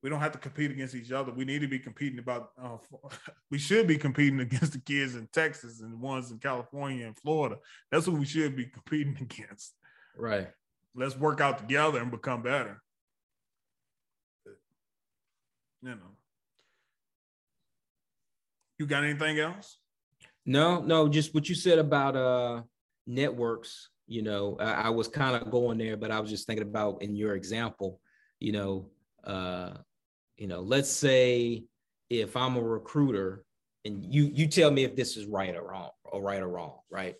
We 0.03 0.09
don't 0.09 0.19
have 0.19 0.33
to 0.33 0.37
compete 0.37 0.69
against 0.69 0.95
each 0.95 1.13
other. 1.13 1.31
We 1.31 1.45
need 1.45 1.61
to 1.61 1.67
be 1.67 1.79
competing 1.79 2.19
about. 2.19 2.49
Uh, 2.61 2.77
we 3.49 3.57
should 3.57 3.87
be 3.87 3.97
competing 3.97 4.41
against 4.41 4.73
the 4.73 4.79
kids 4.79 5.15
in 5.15 5.29
Texas 5.31 5.79
and 5.79 5.93
the 5.93 5.97
ones 5.97 6.29
in 6.29 6.39
California 6.39 7.07
and 7.07 7.17
Florida. 7.17 7.55
That's 7.89 8.05
what 8.05 8.19
we 8.19 8.25
should 8.25 8.57
be 8.57 8.65
competing 8.65 9.17
against. 9.21 9.73
Right. 10.17 10.49
Let's 10.93 11.17
work 11.17 11.39
out 11.39 11.57
together 11.57 11.99
and 11.99 12.11
become 12.11 12.43
better. 12.43 12.81
You 15.81 15.89
know. 15.89 16.17
You 18.77 18.85
got 18.85 19.05
anything 19.05 19.39
else? 19.39 19.77
No, 20.45 20.81
no, 20.81 21.07
just 21.07 21.33
what 21.33 21.47
you 21.47 21.55
said 21.55 21.79
about 21.79 22.17
uh 22.17 22.63
networks. 23.07 23.89
You 24.05 24.21
know, 24.21 24.57
I, 24.59 24.73
I 24.73 24.89
was 24.89 25.07
kind 25.07 25.41
of 25.41 25.49
going 25.49 25.77
there, 25.77 25.95
but 25.95 26.11
I 26.11 26.19
was 26.19 26.29
just 26.29 26.45
thinking 26.45 26.67
about 26.67 27.01
in 27.01 27.15
your 27.15 27.35
example, 27.35 28.01
you 28.41 28.51
know, 28.51 28.89
uh, 29.23 29.75
you 30.37 30.47
know, 30.47 30.61
let's 30.61 30.89
say 30.89 31.63
if 32.09 32.35
I'm 32.35 32.55
a 32.55 32.61
recruiter 32.61 33.43
and 33.85 34.05
you 34.13 34.31
you 34.33 34.47
tell 34.47 34.71
me 34.71 34.83
if 34.83 34.95
this 34.95 35.17
is 35.17 35.25
right 35.25 35.55
or 35.55 35.63
wrong 35.63 35.89
or 36.03 36.21
right 36.21 36.41
or 36.41 36.47
wrong, 36.47 36.79
right? 36.89 37.15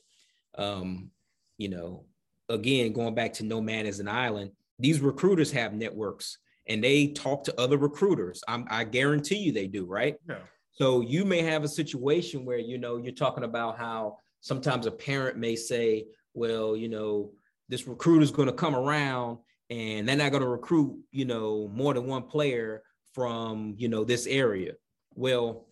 Um, 0.57 1.09
you 1.57 1.69
know, 1.69 2.05
again, 2.49 2.93
going 2.93 3.15
back 3.15 3.33
to 3.33 3.45
no 3.45 3.61
man 3.61 3.85
is 3.85 3.99
an 3.99 4.07
island, 4.07 4.51
these 4.79 4.99
recruiters 4.99 5.51
have 5.51 5.73
networks 5.73 6.37
and 6.67 6.83
they 6.83 7.07
talk 7.07 7.43
to 7.43 7.59
other 7.59 7.77
recruiters. 7.77 8.43
I'm, 8.47 8.65
I 8.69 8.83
guarantee 8.85 9.37
you 9.37 9.51
they 9.51 9.67
do, 9.67 9.85
right? 9.85 10.15
Yeah. 10.27 10.37
So 10.71 11.01
you 11.01 11.25
may 11.25 11.41
have 11.41 11.63
a 11.63 11.67
situation 11.67 12.45
where, 12.45 12.57
you 12.57 12.77
know, 12.77 12.97
you're 12.97 13.13
talking 13.13 13.43
about 13.43 13.77
how 13.77 14.17
sometimes 14.41 14.85
a 14.85 14.91
parent 14.91 15.37
may 15.37 15.55
say, 15.55 16.05
well, 16.33 16.75
you 16.75 16.89
know, 16.89 17.31
this 17.69 17.87
recruiter 17.87 18.23
is 18.23 18.31
going 18.31 18.47
to 18.47 18.53
come 18.53 18.75
around 18.75 19.37
and 19.69 20.07
they're 20.07 20.15
not 20.15 20.31
going 20.31 20.43
to 20.43 20.49
recruit, 20.49 20.97
you 21.11 21.25
know, 21.25 21.69
more 21.73 21.93
than 21.93 22.07
one 22.07 22.23
player 22.23 22.83
from, 23.13 23.75
you 23.77 23.89
know, 23.89 24.03
this 24.03 24.27
area. 24.27 24.73
Well, 25.15 25.67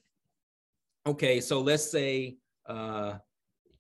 okay, 1.06 1.42
so 1.42 1.62
let's 1.62 1.90
say, 1.90 2.38
uh, 2.68 3.14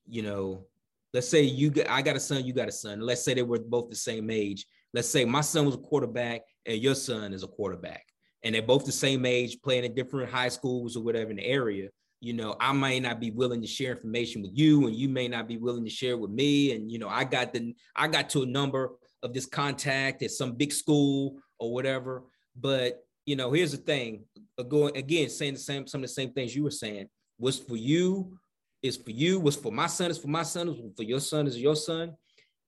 you 0.08 0.24
know, 0.24 0.65
let's 1.13 1.28
say 1.28 1.43
you 1.43 1.69
got, 1.69 1.89
I 1.89 2.02
got 2.02 2.15
a 2.15 2.19
son, 2.19 2.45
you 2.45 2.54
got 2.54 2.67
a 2.67 2.71
son. 2.71 3.00
Let's 3.02 3.24
say 3.24 3.34
they 3.34 3.43
were 3.43 3.60
both 3.60 3.89
the 3.89 3.95
same 3.95 4.30
age. 4.30 4.65
Let's 4.93 5.10
say 5.10 5.26
my 5.26 5.41
son 5.41 5.65
was 5.65 5.76
a 5.76 5.80
quarterback 5.80 6.41
and 6.65 6.82
your 6.82 6.95
son 6.95 7.34
is 7.34 7.43
a 7.43 7.47
quarterback 7.47 8.06
and 8.43 8.56
they're 8.56 8.62
both 8.62 8.86
the 8.86 8.91
same 8.91 9.26
age, 9.26 9.62
playing 9.62 9.86
in 9.86 9.93
different 9.93 10.32
high 10.32 10.50
schools 10.50 10.97
or 10.97 11.04
whatever 11.04 11.30
in 11.30 11.38
the 11.38 11.45
area, 11.45 11.89
you 12.21 12.34
know, 12.34 12.56
I 12.60 12.71
might 12.71 13.02
not 13.02 13.19
be 13.19 13.32
willing 13.32 13.62
to 13.62 13.67
share 13.67 13.91
information 13.91 14.43
with 14.43 14.52
you, 14.54 14.86
and 14.86 14.95
you 14.95 15.10
may 15.10 15.28
not 15.28 15.47
be 15.47 15.58
willing 15.58 15.84
to 15.84 15.89
share 15.89 16.17
with 16.17 16.30
me. 16.30 16.74
And 16.74 16.91
you 16.91 17.00
know, 17.00 17.10
I 17.10 17.24
got 17.24 17.52
the 17.52 17.74
I 17.95 18.08
got 18.08 18.30
to 18.32 18.43
a 18.43 18.45
number 18.45 18.91
of 19.24 19.34
this 19.34 19.47
contact 19.47 20.21
at 20.21 20.30
some 20.30 20.54
big 20.54 20.71
school 20.71 21.38
or 21.58 21.74
whatever. 21.74 22.24
But 22.56 23.04
you 23.26 23.36
know, 23.36 23.52
here's 23.52 23.72
the 23.72 23.78
thing: 23.78 24.24
going 24.68 24.96
again, 24.98 25.30
saying 25.30 25.54
the 25.54 25.60
same 25.60 25.88
some 25.88 26.04
of 26.04 26.10
the 26.10 26.14
same 26.14 26.32
things 26.32 26.56
you 26.56 26.64
were 26.64 26.72
saying. 26.72 27.08
What's 27.38 27.60
for 27.60 27.76
you 27.76 28.38
is 28.82 28.98
for 28.98 29.12
you. 29.12 29.40
What's 29.40 29.58
for 29.58 29.72
my 29.72 29.88
son 29.88 30.12
is 30.12 30.18
for 30.18 30.28
my 30.28 30.44
son. 30.44 30.68
What's 30.68 30.96
for 30.96 31.04
your 31.04 31.20
son 31.20 31.48
is 31.48 31.58
your 31.58 31.76
son. 31.76 32.16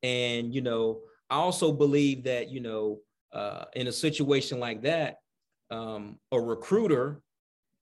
And 0.02 0.54
you 0.54 0.62
know, 0.62 1.02
I 1.30 1.36
also 1.36 1.72
believe 1.72 2.24
that 2.26 2.50
you 2.50 2.60
know, 2.60 3.00
uh, 3.32 3.66
in 3.76 3.88
a 3.88 3.92
situation 3.92 4.60
like 4.60 4.82
that, 4.84 5.18
um, 5.72 6.20
a 6.32 6.40
recruiter 6.40 7.22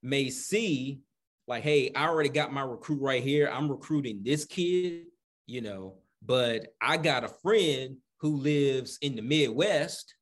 may 0.02 0.30
see 0.30 1.02
like, 1.48 1.64
hey, 1.64 1.92
I 1.96 2.08
already 2.08 2.30
got 2.30 2.54
my 2.54 2.62
recruit 2.62 3.02
right 3.02 3.24
here. 3.24 3.50
I'm 3.52 3.70
recruiting 3.70 4.22
this 4.24 4.46
kid, 4.46 5.08
you 5.48 5.62
know, 5.62 5.96
but 6.26 6.68
I 6.80 6.98
got 6.98 7.24
a 7.24 7.28
friend 7.28 7.98
who 8.20 8.38
lives 8.38 8.98
in 9.02 9.16
the 9.16 9.22
Midwest 9.22 10.16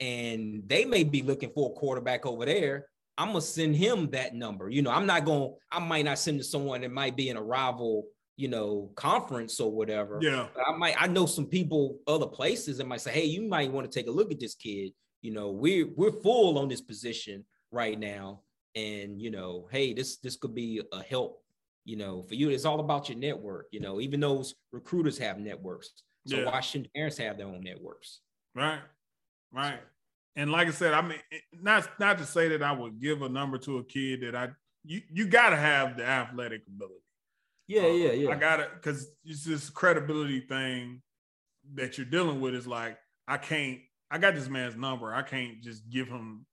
and 0.00 0.62
they 0.66 0.84
may 0.84 1.04
be 1.04 1.22
looking 1.22 1.50
for 1.50 1.70
a 1.70 1.78
quarterback 1.78 2.26
over 2.26 2.44
there. 2.44 2.86
I'm 3.16 3.28
gonna 3.28 3.40
send 3.40 3.76
him 3.76 4.10
that 4.10 4.34
number. 4.34 4.68
You 4.68 4.82
know, 4.82 4.90
I'm 4.90 5.06
not 5.06 5.24
gonna, 5.24 5.50
I 5.70 5.78
might 5.78 6.04
not 6.04 6.18
send 6.18 6.38
to 6.38 6.44
someone 6.44 6.80
that 6.80 6.90
might 6.90 7.16
be 7.16 7.28
in 7.28 7.36
a 7.36 7.42
rival, 7.42 8.06
you 8.36 8.48
know, 8.48 8.90
conference 8.96 9.60
or 9.60 9.70
whatever. 9.70 10.18
Yeah. 10.20 10.48
But 10.54 10.64
I 10.66 10.76
might, 10.76 11.00
I 11.00 11.06
know 11.06 11.26
some 11.26 11.46
people 11.46 11.98
other 12.08 12.26
places 12.26 12.78
that 12.78 12.88
might 12.88 13.00
say, 13.00 13.12
hey, 13.12 13.24
you 13.24 13.48
might 13.48 13.70
want 13.70 13.90
to 13.90 13.98
take 13.98 14.08
a 14.08 14.10
look 14.12 14.32
at 14.32 14.40
this 14.40 14.56
kid 14.56 14.92
you 15.24 15.32
know, 15.32 15.50
we're 15.50 15.88
we're 15.96 16.12
full 16.12 16.58
on 16.58 16.68
this 16.68 16.82
position 16.82 17.46
right 17.72 17.98
now. 17.98 18.42
And 18.74 19.20
you 19.20 19.30
know, 19.30 19.66
hey, 19.72 19.94
this 19.94 20.18
this 20.18 20.36
could 20.36 20.54
be 20.54 20.82
a 20.92 21.02
help, 21.02 21.42
you 21.86 21.96
know, 21.96 22.22
for 22.22 22.34
you. 22.34 22.50
It's 22.50 22.66
all 22.66 22.78
about 22.78 23.08
your 23.08 23.16
network, 23.16 23.68
you 23.70 23.80
know, 23.80 24.02
even 24.02 24.20
those 24.20 24.54
recruiters 24.70 25.16
have 25.18 25.38
networks. 25.38 25.90
So 26.26 26.36
yeah. 26.36 26.44
why 26.44 26.60
shouldn't 26.60 26.92
parents 26.92 27.16
have 27.16 27.38
their 27.38 27.46
own 27.46 27.62
networks? 27.62 28.20
Right. 28.54 28.80
Right. 29.54 29.80
And 30.36 30.50
like 30.50 30.66
I 30.66 30.72
said, 30.72 30.94
I 30.94 31.02
mean, 31.02 31.18
not 31.52 31.88
not 32.00 32.18
to 32.18 32.24
say 32.24 32.48
that 32.48 32.62
I 32.62 32.72
would 32.72 33.00
give 33.00 33.22
a 33.22 33.28
number 33.28 33.56
to 33.58 33.78
a 33.78 33.84
kid 33.84 34.22
that 34.22 34.34
I 34.34 34.48
you 34.84 35.00
you 35.12 35.26
got 35.26 35.50
to 35.50 35.56
have 35.56 35.96
the 35.96 36.04
athletic 36.04 36.62
ability. 36.66 37.00
Yeah, 37.66 37.82
Uh, 37.82 37.86
yeah, 37.86 38.12
yeah. 38.12 38.30
I 38.30 38.34
gotta 38.36 38.68
because 38.74 39.08
it's 39.24 39.44
this 39.44 39.70
credibility 39.70 40.40
thing 40.40 41.02
that 41.74 41.96
you're 41.96 42.04
dealing 42.04 42.40
with. 42.40 42.54
Is 42.54 42.66
like 42.66 42.98
I 43.28 43.38
can't. 43.38 43.78
I 44.10 44.18
got 44.18 44.34
this 44.34 44.48
man's 44.48 44.76
number. 44.76 45.14
I 45.14 45.22
can't 45.22 45.62
just 45.62 45.88
give 45.88 46.08
him 46.08 46.46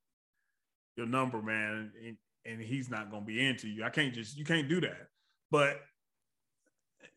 your 0.96 1.06
number, 1.06 1.42
man, 1.42 1.92
and, 2.06 2.18
and 2.46 2.62
he's 2.62 2.90
not 2.90 3.12
gonna 3.12 3.26
be 3.26 3.46
into 3.46 3.68
you. 3.68 3.84
I 3.84 3.90
can't 3.90 4.14
just. 4.14 4.38
You 4.38 4.46
can't 4.46 4.70
do 4.70 4.80
that. 4.82 5.08
But 5.50 5.82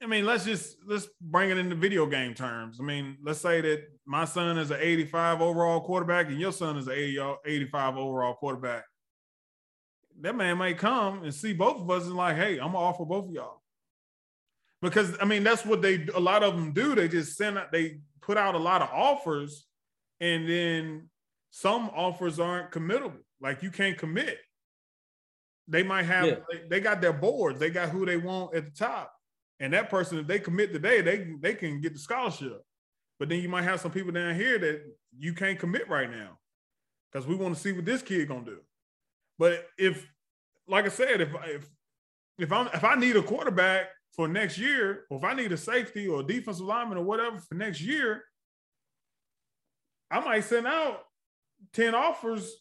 I 0.02 0.06
mean, 0.06 0.26
let's 0.26 0.44
just 0.44 0.76
let's 0.86 1.08
bring 1.20 1.50
it 1.50 1.58
into 1.58 1.74
video 1.76 2.06
game 2.06 2.34
terms. 2.34 2.78
I 2.80 2.84
mean, 2.84 3.16
let's 3.22 3.40
say 3.40 3.60
that 3.60 3.84
my 4.04 4.24
son 4.24 4.58
is 4.58 4.70
an 4.70 4.78
85 4.80 5.40
overall 5.40 5.80
quarterback 5.80 6.26
and 6.28 6.38
your 6.38 6.52
son 6.52 6.76
is 6.76 6.86
an 6.88 6.94
80, 6.94 7.36
85 7.46 7.96
overall 7.96 8.34
quarterback. 8.34 8.84
That 10.20 10.36
man 10.36 10.58
may 10.58 10.74
come 10.74 11.22
and 11.22 11.34
see 11.34 11.52
both 11.52 11.80
of 11.80 11.90
us 11.90 12.04
and 12.04 12.16
like, 12.16 12.36
hey, 12.36 12.54
I'm 12.54 12.72
gonna 12.72 12.78
offer 12.78 13.04
both 13.04 13.26
of 13.26 13.32
y'all. 13.32 13.62
Because 14.82 15.16
I 15.20 15.24
mean, 15.24 15.42
that's 15.42 15.64
what 15.64 15.80
they 15.80 16.06
a 16.14 16.20
lot 16.20 16.42
of 16.42 16.54
them 16.54 16.72
do. 16.72 16.94
They 16.94 17.08
just 17.08 17.36
send 17.36 17.56
out, 17.58 17.72
they 17.72 18.00
put 18.20 18.36
out 18.36 18.54
a 18.54 18.58
lot 18.58 18.82
of 18.82 18.90
offers, 18.92 19.66
and 20.20 20.48
then 20.48 21.08
some 21.50 21.90
offers 21.94 22.38
aren't 22.38 22.70
committable. 22.72 23.22
Like 23.40 23.62
you 23.62 23.70
can't 23.70 23.96
commit. 23.96 24.38
They 25.66 25.82
might 25.82 26.04
have 26.04 26.26
Yeah. 26.26 26.34
they, 26.50 26.68
they 26.68 26.80
got 26.80 27.00
their 27.00 27.12
boards, 27.12 27.58
they 27.58 27.70
got 27.70 27.88
who 27.88 28.04
they 28.04 28.18
want 28.18 28.54
at 28.54 28.66
the 28.66 28.70
top. 28.70 29.12
And 29.60 29.72
that 29.72 29.90
person, 29.90 30.18
if 30.18 30.26
they 30.26 30.38
commit 30.38 30.72
today, 30.72 31.00
they 31.00 31.32
they 31.40 31.54
can 31.54 31.80
get 31.80 31.92
the 31.94 31.98
scholarship. 31.98 32.62
But 33.18 33.28
then 33.28 33.40
you 33.40 33.48
might 33.48 33.62
have 33.62 33.80
some 33.80 33.92
people 33.92 34.12
down 34.12 34.34
here 34.34 34.58
that 34.58 34.82
you 35.16 35.34
can't 35.34 35.58
commit 35.58 35.88
right 35.88 36.10
now 36.10 36.38
because 37.10 37.26
we 37.26 37.36
want 37.36 37.54
to 37.54 37.60
see 37.60 37.72
what 37.72 37.84
this 37.84 38.02
kid 38.02 38.28
gonna 38.28 38.44
do. 38.44 38.58
But 39.38 39.66
if, 39.78 40.06
like 40.66 40.84
I 40.84 40.88
said, 40.88 41.20
if 41.20 41.28
if 41.44 41.68
if 42.38 42.52
I'm 42.52 42.68
if 42.68 42.82
I 42.82 42.96
need 42.96 43.16
a 43.16 43.22
quarterback 43.22 43.86
for 44.12 44.28
next 44.28 44.58
year, 44.58 45.04
or 45.10 45.18
if 45.18 45.24
I 45.24 45.34
need 45.34 45.52
a 45.52 45.56
safety 45.56 46.06
or 46.08 46.20
a 46.20 46.26
defensive 46.26 46.66
lineman 46.66 46.98
or 46.98 47.04
whatever 47.04 47.38
for 47.38 47.54
next 47.54 47.80
year, 47.80 48.24
I 50.10 50.20
might 50.20 50.44
send 50.44 50.66
out 50.66 51.00
10 51.72 51.94
offers 51.94 52.52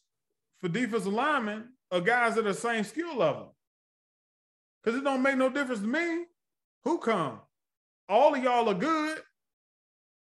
for 0.60 0.69
defensive 0.69 1.13
linemen 1.13 1.69
of 1.91 2.06
guys 2.06 2.38
at 2.38 2.45
the 2.45 2.53
same 2.53 2.84
skill 2.84 3.15
level. 3.15 3.56
Because 4.84 4.99
it 4.99 5.03
don't 5.03 5.21
make 5.21 5.38
no 5.38 5.49
difference 5.49 5.82
to 5.82 5.88
me. 5.88 6.25
Who 6.84 6.98
come? 6.98 7.39
All 8.10 8.36
of 8.36 8.43
y'all 8.43 8.69
are 8.69 8.74
good. 8.74 9.19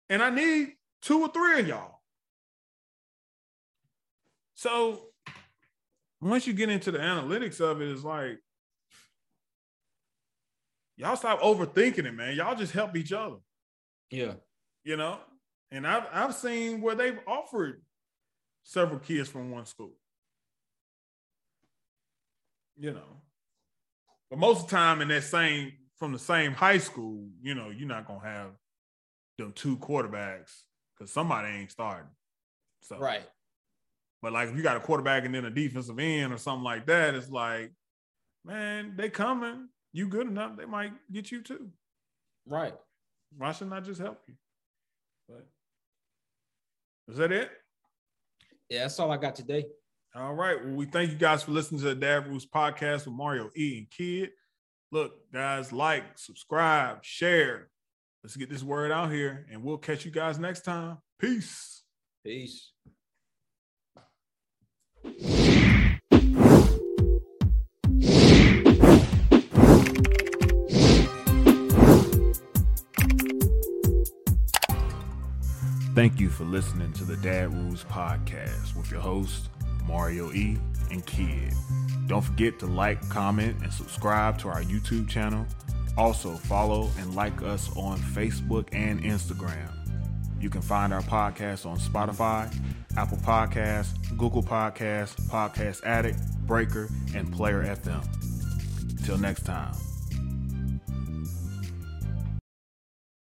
And 0.09 0.23
I 0.23 0.31
need 0.31 0.75
two 1.03 1.21
or 1.21 1.29
three 1.29 1.61
of 1.61 1.69
y'all. 1.69 2.01
So 4.55 5.01
once 6.21 6.47
you 6.47 6.53
get 6.53 6.71
into 6.71 6.91
the 6.91 6.99
analytics 6.99 7.61
of 7.61 7.81
it, 7.81 7.89
it's 7.89 8.03
like 8.03 8.39
y'all 10.97 11.17
stop 11.17 11.41
overthinking 11.41 12.07
it, 12.07 12.13
man. 12.13 12.35
Y'all 12.35 12.57
just 12.57 12.73
help 12.73 12.97
each 12.97 13.13
other, 13.13 13.37
yeah. 14.11 14.33
you 14.83 14.97
know. 14.97 15.19
And 15.71 15.87
I've 15.87 16.07
I've 16.13 16.35
seen 16.35 16.81
where 16.81 16.95
they've 16.95 17.19
offered 17.27 17.83
several 18.63 18.99
kids 18.99 19.29
from 19.29 19.51
one 19.51 19.67
school, 19.67 19.93
you 22.77 22.93
know. 22.93 23.21
But 24.31 24.39
most 24.39 24.65
of 24.65 24.71
the 24.71 24.77
time, 24.77 25.03
in 25.03 25.09
that 25.09 25.25
same 25.25 25.73
from 25.99 26.13
the 26.13 26.19
same 26.19 26.53
high 26.53 26.79
school, 26.79 27.29
you 27.43 27.55
know, 27.55 27.71
you're 27.71 27.89
not 27.89 28.07
gonna 28.07 28.21
have 28.21 28.51
them 29.37 29.53
two 29.53 29.77
quarterbacks 29.79 30.63
because 30.97 31.13
somebody 31.13 31.49
ain't 31.49 31.71
starting. 31.71 32.11
So 32.83 32.99
Right. 32.99 33.29
but 34.23 34.33
like 34.33 34.49
if 34.49 34.57
you 34.57 34.63
got 34.63 34.77
a 34.77 34.81
quarterback 34.81 35.25
and 35.25 35.35
then 35.35 35.45
a 35.45 35.51
defensive 35.51 35.99
end 35.99 36.33
or 36.33 36.39
something 36.39 36.65
like 36.65 36.87
that, 36.87 37.15
it's 37.15 37.31
like, 37.31 37.73
man, 38.45 38.97
they 38.97 39.11
coming. 39.11 39.69
You 39.93 40.07
good 40.09 40.27
enough, 40.27 40.57
they 40.57 40.67
might 40.67 40.93
get 41.11 41.31
you 41.33 41.43
too. 41.43 41.73
Right. 42.47 42.75
Why 43.37 43.53
shouldn't 43.53 43.75
I 43.75 43.81
just 43.81 44.01
help 44.01 44.23
you? 44.29 44.35
But 45.29 45.47
is 47.09 47.17
that 47.17 47.33
it? 47.33 47.51
Yeah, 48.69 48.83
that's 48.83 48.99
all 49.01 49.11
I 49.11 49.17
got 49.17 49.35
today. 49.35 49.67
All 50.15 50.35
right. 50.35 50.63
Well, 50.63 50.75
we 50.75 50.87
thank 50.87 51.11
you 51.11 51.17
guys 51.17 51.43
for 51.43 51.53
listening 51.53 51.81
to 51.81 51.89
the 51.89 51.95
Dad 51.95 52.27
Rules 52.27 52.47
podcast 52.47 53.07
with 53.07 53.15
Mario 53.15 53.51
E 53.57 53.79
and 53.79 53.91
Kidd. 53.91 54.31
Look, 54.91 55.31
guys, 55.33 55.71
like, 55.71 56.17
subscribe, 56.17 57.05
share. 57.05 57.69
Let's 58.25 58.37
get 58.37 58.49
this 58.49 58.63
word 58.63 58.91
out 58.91 59.13
here, 59.13 59.47
and 59.53 59.63
we'll 59.63 59.77
catch 59.77 60.07
you 60.07 60.11
guys 60.11 60.39
next 60.39 60.63
time. 60.63 60.97
Peace. 61.19 61.83
Peace. 62.25 62.73
Thank 75.95 76.21
you 76.21 76.31
for 76.31 76.45
listening 76.45 76.93
to 76.95 77.05
the 77.05 77.17
Dad 77.17 77.53
Rules 77.53 77.85
podcast 77.85 78.75
with 78.75 78.91
your 78.91 79.01
hosts, 79.01 79.51
Mario 79.89 80.31
E 80.33 80.59
and 80.91 81.05
Kidd. 81.05 81.55
Don't 82.07 82.23
forget 82.23 82.59
to 82.61 82.67
like, 82.67 83.07
comment, 83.09 83.57
and 83.63 83.73
subscribe 83.73 84.39
to 84.39 84.49
our 84.49 84.63
YouTube 84.63 85.09
channel. 85.09 85.47
Also, 85.97 86.35
follow 86.35 86.91
and 86.99 87.15
like 87.15 87.43
us 87.43 87.75
on 87.77 87.99
Facebook 87.99 88.69
and 88.73 89.03
Instagram. 89.03 89.73
You 90.41 90.51
can 90.51 90.63
find 90.63 90.95
our 90.95 91.03
podcast 91.03 91.67
on 91.67 91.79
Spotify, 91.79 92.55
Apple 92.97 93.19
Podcasts, 93.19 94.17
Google 94.17 94.43
Podcasts, 94.43 95.21
Podcast 95.29 95.83
Addict, 95.85 96.21
Breaker, 96.47 96.89
and 97.15 97.33
Player 97.33 97.65
FM. 97.65 98.05
Till 99.05 99.19
next 99.19 99.45
time. 99.45 99.75